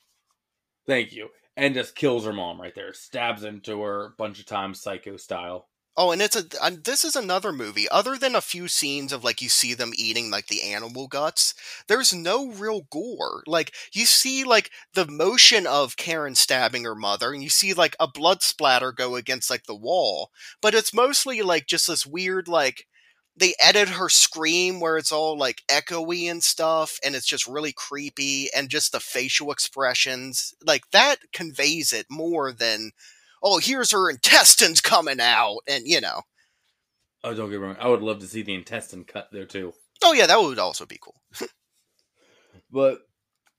[0.86, 1.28] Thank you.
[1.56, 2.92] And just kills her mom right there.
[2.92, 5.68] Stabs into her a bunch of times, psycho style.
[5.98, 7.88] Oh, and it's a and this is another movie.
[7.88, 11.54] Other than a few scenes of like you see them eating like the animal guts,
[11.88, 13.42] there's no real gore.
[13.46, 17.96] Like you see like the motion of Karen stabbing her mother, and you see like
[17.98, 20.30] a blood splatter go against like the wall,
[20.60, 22.86] but it's mostly like just this weird like
[23.38, 27.72] they edit her scream where it's all like echoey and stuff, and it's just really
[27.72, 32.92] creepy, and just the facial expressions like that conveys it more than
[33.42, 36.22] oh, here's her intestines coming out, and you know,
[37.24, 37.76] Oh, don't get me wrong.
[37.80, 39.72] I would love to see the intestine cut there too.
[40.04, 41.20] oh yeah, that would also be cool.
[42.70, 42.98] But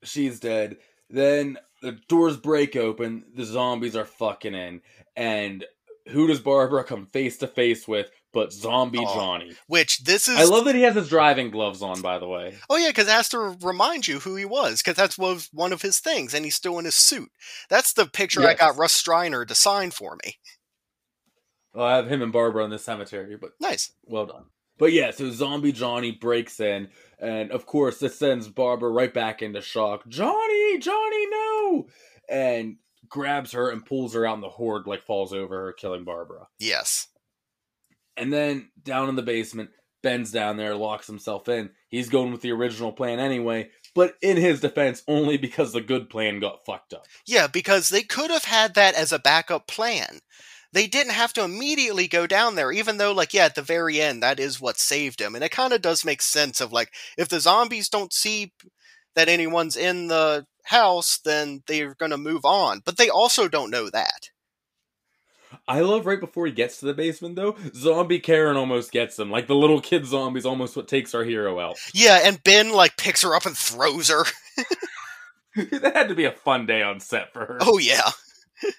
[0.02, 0.76] she's dead.
[1.08, 3.24] Then the doors break open.
[3.34, 4.82] The zombies are fucking in.
[5.16, 5.64] And
[6.08, 9.14] who does Barbara come face to face with but Zombie Oh.
[9.14, 9.56] Johnny?
[9.66, 12.56] Which this is, I love that he has his driving gloves on, by the way.
[12.68, 15.72] oh yeah, because it has to remind you who he was, because that's was one
[15.72, 17.30] of his things, and he's still in his suit.
[17.70, 20.34] That's the picture I got Russ Streiner to sign for me.
[21.74, 23.92] Well, I have him and Barbara in the cemetery, but Nice.
[24.04, 24.44] well done.
[24.78, 29.42] But yeah, so Zombie Johnny breaks in, and of course, this sends Barbara right back
[29.42, 30.06] into shock.
[30.08, 31.86] Johnny, Johnny, no!
[32.28, 32.76] And
[33.08, 36.46] grabs her and pulls her out, and the horde like falls over her, killing Barbara.
[36.60, 37.08] Yes.
[38.18, 39.70] And then down in the basement,
[40.02, 41.70] Ben's down there, locks himself in.
[41.88, 46.08] He's going with the original plan anyway, but in his defense, only because the good
[46.08, 47.06] plan got fucked up.
[47.26, 50.20] Yeah, because they could have had that as a backup plan.
[50.72, 54.00] They didn't have to immediately go down there, even though, like, yeah, at the very
[54.00, 55.34] end, that is what saved him.
[55.34, 58.52] And it kind of does make sense of, like, if the zombies don't see
[59.16, 62.82] that anyone's in the house, then they're going to move on.
[62.84, 64.28] But they also don't know that.
[65.66, 69.30] I love right before he gets to the basement though, zombie Karen almost gets him.
[69.30, 71.78] Like the little kid zombie's almost what takes our hero out.
[71.94, 74.24] Yeah, and Ben, like, picks her up and throws her.
[75.56, 77.58] that had to be a fun day on set for her.
[77.60, 78.10] Oh, yeah.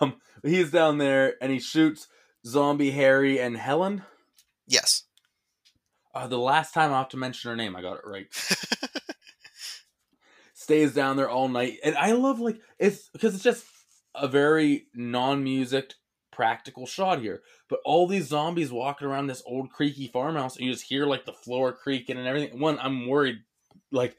[0.00, 2.08] Um, he's down there and he shoots
[2.46, 4.04] zombie Harry and Helen.
[4.66, 5.02] Yes.
[6.14, 8.26] uh, the last time I have to mention her name, I got it right.
[10.54, 13.66] Stays down there all night, and I love like it's because it's just
[14.14, 15.94] a very non-music
[16.32, 17.42] practical shot here.
[17.68, 21.26] But all these zombies walking around this old creaky farmhouse, and you just hear like
[21.26, 22.58] the floor creaking and everything.
[22.58, 23.38] One, I'm worried,
[23.90, 24.16] like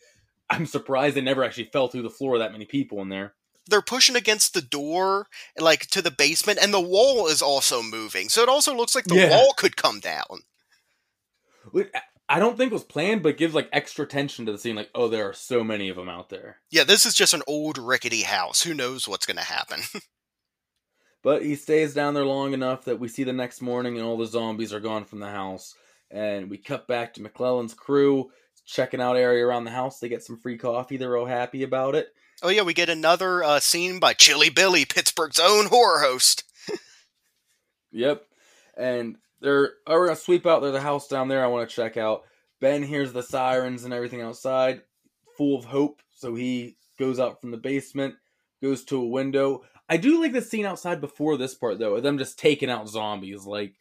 [0.49, 2.37] I'm surprised they never actually fell through the floor.
[2.37, 3.33] That many people in there.
[3.67, 5.27] They're pushing against the door,
[5.57, 8.27] like to the basement, and the wall is also moving.
[8.27, 9.29] So it also looks like the Yeah.
[9.29, 10.41] wall could come down.
[12.35, 14.75] I- don't think it was planned, but gives like extra tension to the scene.
[14.75, 16.57] Like, oh, there are so many of them out there.
[16.69, 18.63] Yeah, this is just an old rickety house.
[18.63, 19.81] Who knows what's going to happen?
[21.23, 24.17] But he stays down there long enough that we see the next morning and all
[24.17, 25.75] the zombies are gone from the house.
[26.09, 28.31] And we cut back to McClellan's crew
[28.65, 29.99] checking out area around the house.
[29.99, 30.97] They get some free coffee.
[30.97, 32.07] They're all happy about it.
[32.41, 36.43] oh yeah, we get another uh, scene by Chilly Billy, Pittsburgh's own horror host.
[37.91, 38.25] Yep.
[38.77, 41.43] And they're oh, we're gonna sweep out There's a house down there.
[41.43, 42.23] I want to check out.
[42.59, 44.81] Ben hears the sirens and everything outside,
[45.37, 46.01] full of hope.
[46.15, 48.15] So he goes out from the basement,
[48.61, 49.63] goes to a window.
[49.89, 52.87] I do like the scene outside before this part though, of them just taking out
[52.87, 53.45] zombies.
[53.45, 53.73] Like,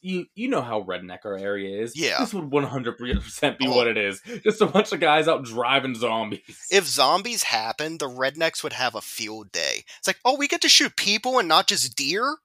[0.00, 1.96] you you know how redneck our area is.
[1.98, 2.18] Yeah.
[2.20, 3.74] this would one hundred percent be Oh.
[3.76, 4.20] what it is.
[4.44, 6.66] Just a bunch of guys out driving zombies.
[6.70, 9.84] If zombies happened, the rednecks would have a field day.
[9.98, 12.36] It's like, oh, we get to shoot people and not just deer.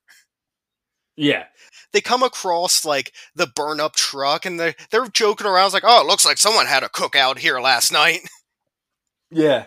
[1.21, 1.45] Yeah,
[1.93, 5.65] They come across like the burn up truck and they're they're joking around.
[5.65, 8.21] It's like, oh, it looks like someone had a cookout here last night.
[9.33, 9.65] Yeah.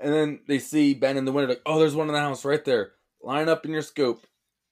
[0.00, 2.44] And then they see Ben in the window, like, oh, there's one in the house
[2.44, 2.90] right there.
[3.22, 4.26] Line up in your scope.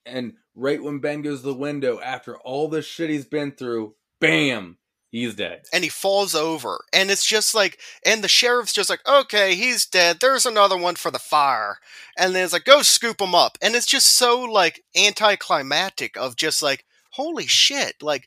[0.04, 3.94] And right when Ben goes to the window, after all this shit he's been through,
[4.20, 4.78] bam,
[5.12, 5.62] he's dead.
[5.72, 9.86] and he falls over and it's just like and the sheriff's just like okay he's
[9.86, 10.18] dead.
[10.20, 11.78] There's another one for the fire.
[12.18, 13.56] And then it's like go scoop him up.
[13.62, 18.26] And it's just so like anticlimactic of just like holy shit like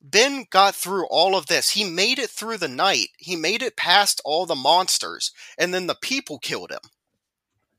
[0.00, 1.70] ben got through all of this.
[1.70, 3.08] He made it through the night.
[3.18, 6.90] He made it past all the monsters and then the people killed him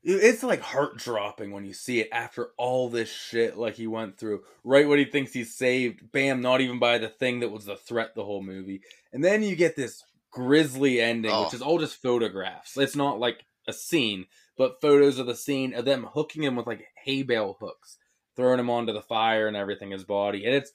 [0.02, 4.16] It's like heart dropping when you see it after all this shit like he went
[4.18, 4.42] through.
[4.64, 7.76] Right when he thinks he's saved, bam, not even by the thing that was the
[7.76, 8.80] threat the whole movie.
[9.12, 11.44] And then you get this grisly ending, Oh.
[11.44, 12.76] which is all just photographs.
[12.78, 14.24] It's not like a scene,
[14.56, 17.98] but photos of the scene of them hooking him with like hay bale hooks,
[18.36, 20.46] throwing him onto the fire and everything, his body.
[20.46, 20.72] And it's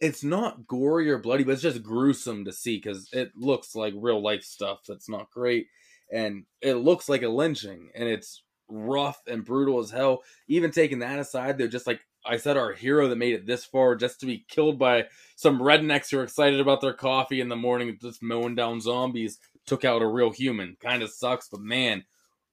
[0.00, 3.94] it's not gory or bloody, but it's just gruesome to see because it looks like
[3.96, 5.68] real life stuff that's not great.
[6.12, 10.22] And it looks like a lynching, and it's rough and brutal as hell.
[10.48, 13.64] Even taking that aside, they're just like I said, our hero that made it this
[13.64, 15.06] far just to be killed by
[15.36, 19.38] some rednecks who are excited about their coffee in the morning, just mowing down zombies,
[19.66, 20.76] took out a real human.
[20.80, 22.04] Kind of sucks, but man,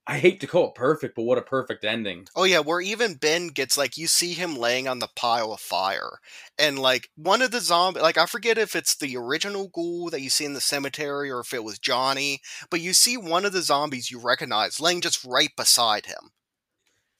[0.07, 2.29] I hate to call it perfect, but what a perfect ending.
[2.35, 5.59] Oh yeah, where even Ben gets like you see him laying on the pile of
[5.59, 6.19] fire,
[6.59, 10.21] and like one of the zombie, like I forget if it's the original ghoul that
[10.21, 13.53] you see in the cemetery or if it was Johnny, but you see one of
[13.53, 16.31] the zombies you recognize laying just right beside him.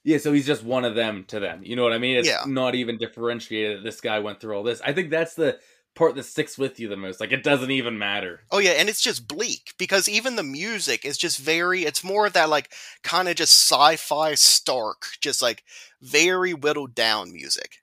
[0.04, 1.64] Yeah, so he's just one of them to them.
[1.64, 2.18] You know what I mean?
[2.18, 2.46] It's Yeah.
[2.46, 4.82] not even differentiated that this guy went through all this.
[4.82, 5.60] I think that's the
[5.96, 7.20] part that sticks with you the most.
[7.20, 8.42] Like it doesn't even matter.
[8.52, 11.84] Oh yeah, and it's just bleak because even the music is just very.
[11.84, 12.72] It's more of that like
[13.04, 15.64] kind of just sci-fi stark, just like
[16.02, 17.78] very whittled down music.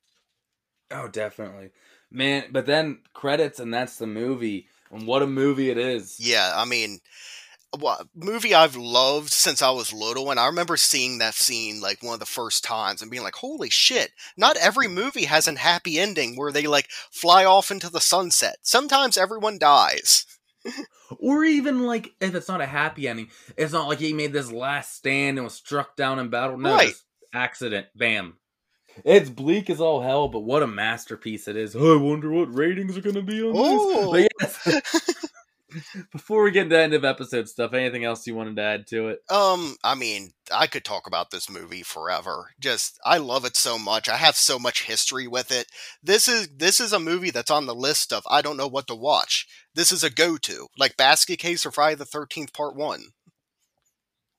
[0.91, 1.71] Oh, definitely.
[2.11, 4.67] Man, but then credits and that's the movie.
[4.91, 6.19] And what a movie it is.
[6.19, 6.99] Yeah, I mean,
[7.79, 12.03] what movie I've loved since I was little, and I remember seeing that scene like
[12.03, 15.57] one of the first times and being like, "Holy shit!" Not every movie has a
[15.59, 18.57] happy ending where they like fly off into the sunset.
[18.63, 20.27] Sometimes everyone dies.
[21.19, 24.53] Or even like if it's not a happy ending, it's not like he made this
[24.53, 26.59] last stand and was struck down in battle.
[26.59, 26.93] No, Right.
[27.33, 27.87] accident.
[27.97, 28.37] Bam.
[29.05, 31.75] It's bleak as all hell, but what a masterpiece it is.
[31.77, 34.13] I wonder what ratings are gonna be on Oh.
[34.13, 34.29] this.
[34.67, 35.27] But yes.
[36.13, 38.87] Before we get to the end of episode stuff, anything else you wanted to add
[38.89, 39.21] to it?
[39.31, 42.51] Um, I mean, I could talk about this movie forever.
[42.61, 44.09] Just I love it so much.
[44.09, 45.67] I have so much history with it.
[46.03, 48.87] This is this is a movie that's on the list of I don't know what
[48.89, 49.47] to watch.
[49.75, 53.05] This is a go-to, like Basket Case or Friday the Thirteenth Part One.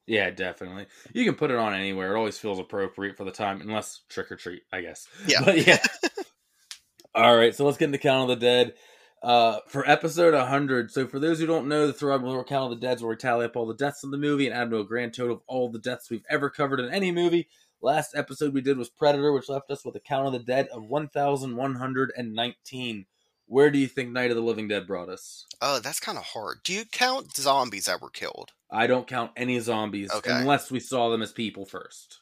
[0.08, 0.88] Yeah, definitely.
[1.14, 2.14] You can put it on anywhere.
[2.14, 5.08] It always feels appropriate for the time, unless trick or treat, I guess.
[5.26, 5.42] Yeah.
[5.46, 5.84] But yeah.
[7.16, 8.74] All right, so let's get into Count of the Dead.
[9.22, 12.80] Uh, for episode 100, so for those who don't know, the Throb Little Count of
[12.80, 14.72] the Dead is where we tally up all the deaths in the movie and add
[14.72, 17.48] to a grand total of all the deaths we've ever covered in any movie.
[17.84, 20.68] Last episode we did was Predator, which left us with a Count of the Dead
[20.70, 23.06] of 1,119.
[23.48, 25.46] Where do you think Night of the Living Dead brought us?
[25.62, 26.60] Oh, that's kind of hard.
[26.64, 28.52] Do you count zombies that were killed?
[28.72, 30.32] I don't count any zombies Okay.
[30.32, 32.20] unless we saw them as people first.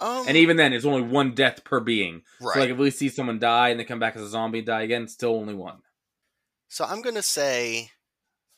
[0.00, 2.22] Um, And even then, it's only one death per being.
[2.40, 2.54] right.
[2.54, 4.66] So like if we see someone die and they come back as a zombie and
[4.66, 5.78] die again, it's still only one.
[6.68, 7.90] So I'm gonna say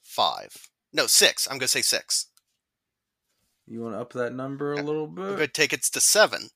[0.03, 0.55] five.
[0.93, 1.47] No, six.
[1.51, 2.27] I'm gonna say six.
[3.67, 5.23] You want to up that number a little I'm bit?
[5.33, 6.51] gonna take it to seven.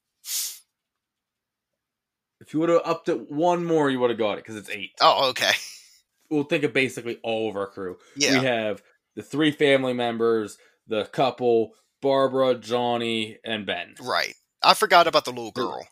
[2.41, 4.71] If you would have upped it one more, you would have got it because it's
[4.71, 4.93] eight.
[5.01, 5.53] Oh, okay.
[6.31, 7.99] We'll think of basically all of our crew.
[8.17, 8.39] Yeah.
[8.39, 8.83] We have
[9.17, 13.95] the three family members, the couple, Barbara, Johnny, and Ben.
[14.01, 14.35] Right.
[14.63, 15.87] I forgot about the little girl.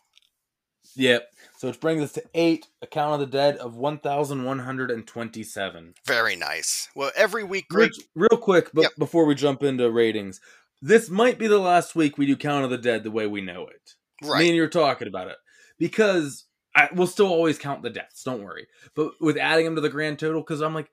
[0.95, 1.27] Yep.
[1.59, 2.67] So which brings us to eight.
[2.81, 5.93] Account of the Dead of one thousand one hundred and twenty-seven.
[6.07, 6.87] Very nice.
[6.95, 7.89] Well, every week, Greg.
[7.89, 8.91] Rich, real quick, but Yep.
[8.97, 10.39] before we jump into ratings,
[10.81, 13.41] this might be the last week we do Count of the Dead the way we
[13.41, 13.95] know it.
[14.25, 14.39] Right.
[14.39, 15.35] Me and you're talking about it
[15.77, 18.23] because I we'll still always count the deaths.
[18.23, 18.67] Don't worry.
[18.95, 20.89] But with adding them to the grand total, because I'm like,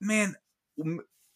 [0.00, 0.34] man,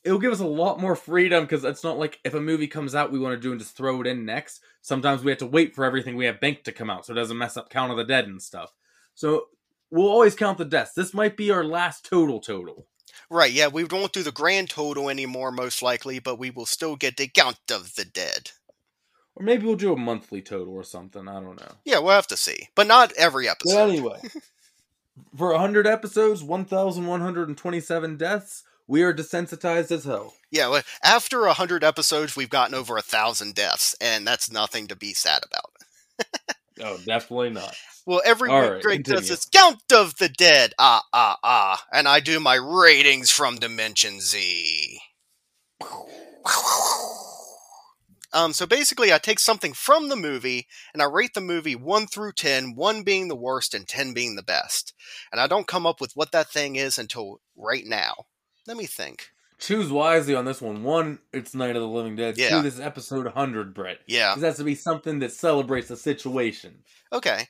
[0.05, 2.94] it'll give us a lot more freedom because it's not like if a movie comes
[2.94, 4.61] out we want to do and just throw it in next.
[4.82, 7.16] Sometimes we have to wait for everything we have banked to come out so it
[7.16, 8.72] doesn't mess up Count of the Dead and stuff.
[9.14, 9.46] So
[9.90, 10.92] we'll always count the deaths.
[10.94, 12.86] This might be our last total total.
[13.28, 13.53] Right.
[13.53, 17.16] Yeah, we won't do the grand total anymore, most likely, but we will still get
[17.16, 18.53] the count of the dead.
[19.36, 21.28] Or maybe we'll do a monthly total or something.
[21.28, 21.72] I don't know.
[21.84, 23.78] Yeah, we'll have to see, but not every But episode.
[23.90, 24.20] anyway,
[25.36, 30.34] for 100 episodes, 1,127 deaths, we are desensitized as hell.
[30.51, 34.97] Yeah, after a hundred episodes, we've gotten over a thousand deaths, and that's nothing to
[34.97, 36.26] be sad about.
[36.82, 37.74] Oh, definitely not.
[38.07, 39.28] Well, every All week right, Greg does continue.
[39.28, 44.18] this count of the dead, ah ah ah, and I do my ratings from Dimension
[44.18, 44.99] Z.
[48.32, 52.07] Um, so basically, I take something from the movie and I rate the movie 1
[52.07, 54.95] through 10, 1 being the worst and 10 being the best.
[55.30, 58.26] And I don't come up with what that thing is until right now.
[58.66, 59.30] Let me think.
[59.58, 60.82] Choose wisely on this one.
[60.82, 62.38] One, it's Night of the Living Dead.
[62.38, 62.48] Yeah.
[62.48, 63.98] Two, this is episode 100, Brett.
[64.06, 64.34] Yeah.
[64.34, 66.78] This has to be something that celebrates the situation.
[67.12, 67.48] Okay.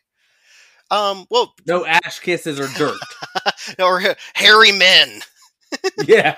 [0.91, 2.99] Um, well, No ash kisses or dirt.
[3.79, 4.03] or
[4.35, 5.21] hairy men.
[6.05, 6.37] yeah.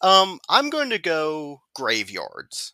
[0.00, 2.72] Um, I'm going to go graveyards.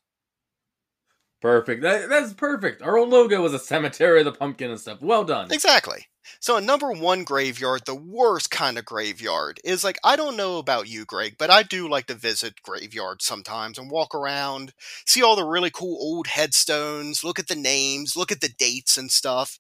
[1.41, 1.83] Perfect.
[1.83, 2.83] That, that's perfect.
[2.83, 5.01] Our old logo was a cemetery of the pumpkin and stuff.
[5.01, 5.51] Well done.
[5.51, 6.07] Exactly.
[6.39, 10.59] So, a number one graveyard, the worst kind of graveyard, is like I don't know
[10.59, 14.73] about you, Greg, but I do like to visit graveyards sometimes and walk around,
[15.07, 18.99] see all the really cool old headstones, look at the names, look at the dates
[18.99, 19.59] and stuff.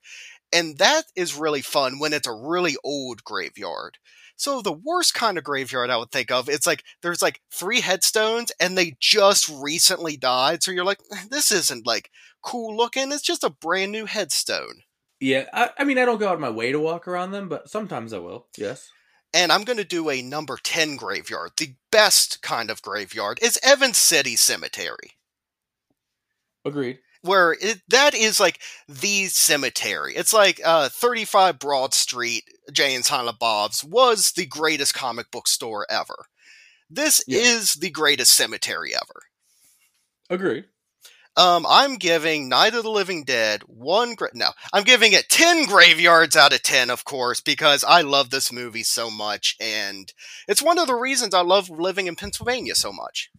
[0.53, 3.99] And that is really fun when it's a really old graveyard.
[4.41, 7.80] So the worst kind of graveyard I would think of, it's like there's like three
[7.80, 10.62] headstones and they just recently died.
[10.62, 12.11] So you're like, this isn't like
[12.43, 13.12] cool looking.
[13.12, 14.82] It's just a brand new headstone.
[15.20, 15.45] Yeah.
[15.53, 17.68] I, I mean, I don't go out of my way to walk around them, but
[17.68, 18.47] sometimes I will.
[18.57, 18.88] Yes.
[19.34, 21.53] and I'm going to do a number 10 graveyard.
[21.59, 25.12] The best kind of graveyard is Evans City Cemetery,
[26.64, 26.99] Agreed.
[27.23, 30.14] Where it, that is like the cemetery.
[30.16, 35.49] It's like uh, 35 Broad Street, Jay and Silent Bob's, was the greatest comic book
[35.49, 36.27] store ever.
[36.89, 37.41] This Yeah.
[37.41, 39.23] is the greatest cemetery ever.
[40.29, 40.64] Agreed.
[41.37, 44.14] Um, I'm giving Night of the Living Dead one.
[44.14, 48.31] Gra- no, I'm giving it ten graveyards out of ten, of course, because I love
[48.31, 50.12] this movie so much, and
[50.49, 53.31] it's one of the reasons I love living in Pennsylvania so much.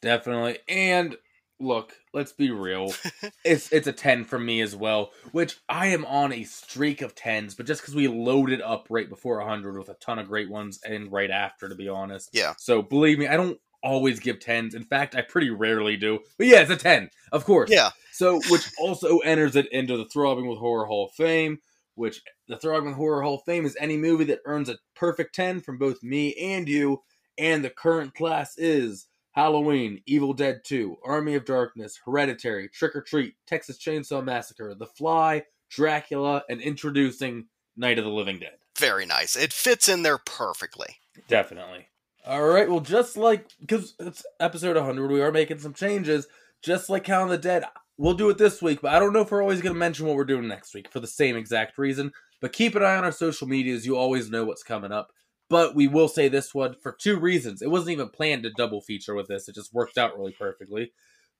[0.00, 0.58] Definitely.
[0.68, 1.16] And
[1.58, 2.92] look, let's be real.
[3.44, 7.14] it's it's a 10 from me as well, which I am on a streak of
[7.14, 10.50] 10s, but just cuz we loaded up right before 100 with a ton of great
[10.50, 12.30] ones and right after to be honest.
[12.32, 12.54] Yeah.
[12.58, 14.74] So, believe me, I don't always give 10s.
[14.74, 16.20] In fact, I pretty rarely do.
[16.38, 17.10] But yeah, it's a 10.
[17.32, 17.70] Of course.
[17.70, 21.58] Yeah, So, which also enters it into the Throbbing with Horror Hall of Fame,
[21.94, 25.34] which the Throbbing with Horror Hall of Fame is any movie that earns a perfect
[25.34, 27.02] 10 from both me and you,
[27.38, 33.00] and the current class is Halloween, Evil Dead 2, Army of Darkness, Hereditary, Trick or
[33.02, 38.54] Treat, Texas Chainsaw Massacre, The Fly, Dracula, and introducing Night of the Living Dead.
[38.78, 39.36] very nice.
[39.36, 40.96] It fits in there perfectly.
[41.28, 41.86] Definitely.
[42.26, 42.68] All right.
[42.68, 46.26] Well, just like because it's episode 100, we are making some changes.
[46.62, 47.64] Just like Count of the Dead,
[47.96, 50.06] we'll do it this week, but I don't know if we're always going to mention
[50.06, 52.12] what we're doing next week for the same exact reason.
[52.40, 53.86] But keep an eye on our social medias.
[53.86, 55.12] You always know what's coming up.
[55.50, 57.60] But we will say this one for two reasons.
[57.60, 59.48] It wasn't even planned to double feature with this.
[59.48, 60.92] It just worked out really perfectly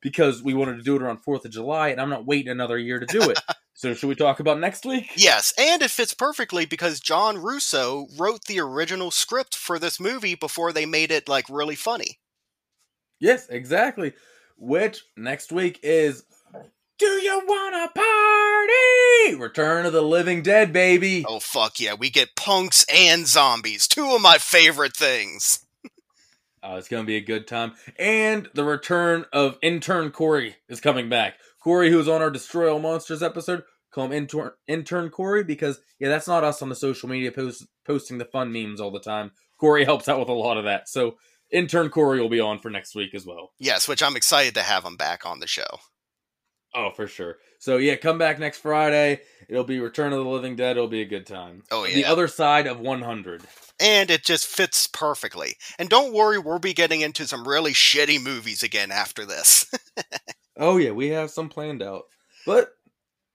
[0.02, 2.76] because we wanted to do it around 4th of July, and I'm not waiting another
[2.76, 3.38] year to do it.
[3.74, 5.12] so, should we talk about next week?
[5.16, 10.34] Yes, and it fits perfectly because John Russo wrote the original script for this movie
[10.34, 12.18] before they made it like really funny.
[13.20, 14.14] Yes, exactly.
[14.56, 16.24] Which next week is
[17.00, 19.34] Do you wanna party?
[19.34, 21.24] Return of the Living Dead, baby.
[21.26, 25.64] Oh fuck yeah, we get punks and zombies, two of my favorite things.
[26.62, 27.72] Oh, it's gonna be a good time.
[27.98, 31.36] And the return of intern Corey is coming back.
[31.58, 35.80] Corey, who was on our Destroy All Monsters episode, call him intern intern Corey because
[35.98, 39.00] yeah, that's not us on the social media post posting the fun memes all the
[39.00, 39.30] time.
[39.58, 40.86] Corey helps out with a lot of that.
[40.86, 41.16] So
[41.50, 43.52] intern Corey will be on for next week as well.
[43.58, 45.80] Yes, which I'm excited to have him back on the show.
[46.74, 47.38] Oh, for sure.
[47.58, 49.20] So yeah, come back next Friday.
[49.48, 50.76] It'll be Return of the Living Dead.
[50.76, 51.64] It'll be a good time.
[51.70, 51.94] Oh, yeah.
[51.96, 53.42] The other side of 100.
[53.80, 55.56] And it just fits perfectly.
[55.78, 59.70] And don't worry, we'll be getting into some really shitty movies again after this.
[60.60, 62.04] Oh yeah, we have some planned out.
[62.44, 62.74] But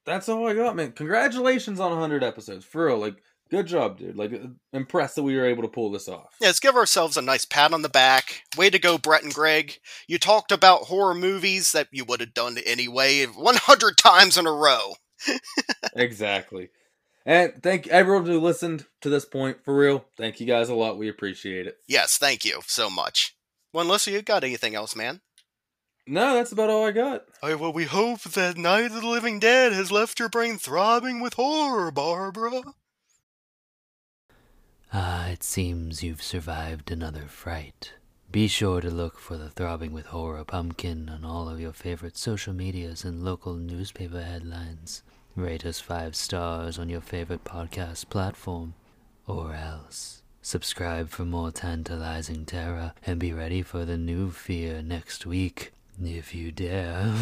[0.05, 0.91] that's all I got, man.
[0.91, 2.63] Congratulations on 100 episodes.
[2.63, 3.15] For real, like
[3.49, 4.15] good job, dude.
[4.15, 4.31] Like
[4.73, 6.35] impressed that we were able to pull this off.
[6.39, 8.43] Yeah, let's give ourselves a nice pat on the back.
[8.57, 9.77] Way to go, Brett and Greg.
[10.07, 14.51] You talked about horror movies that you would have done anyway 100 times in a
[14.51, 14.93] row.
[15.95, 16.69] exactly.
[17.25, 19.57] And thank everyone who listened to this point.
[19.65, 20.97] For real, thank you guys a lot.
[20.97, 21.77] We appreciate it.
[21.87, 23.35] Yes, thank you so much.
[23.73, 25.21] Well, unless you got anything else, man.
[26.07, 27.25] No, that's about all I got.
[27.41, 31.19] Oh, well, we hope that Night of the Living Dead has left your brain throbbing
[31.19, 32.61] with horror, Barbara.
[34.97, 37.91] Ah, it seems you've survived another fright.
[38.31, 42.15] Be sure to look for the Throbbing with Horror pumpkin on all of your favorite
[42.15, 45.03] social medias and local newspaper headlines.
[45.35, 48.73] Rate us five stars on your favorite podcast platform.
[49.27, 55.25] Or else, subscribe for more tantalizing terror and be ready for the new fear next
[55.25, 57.13] week, if you dare.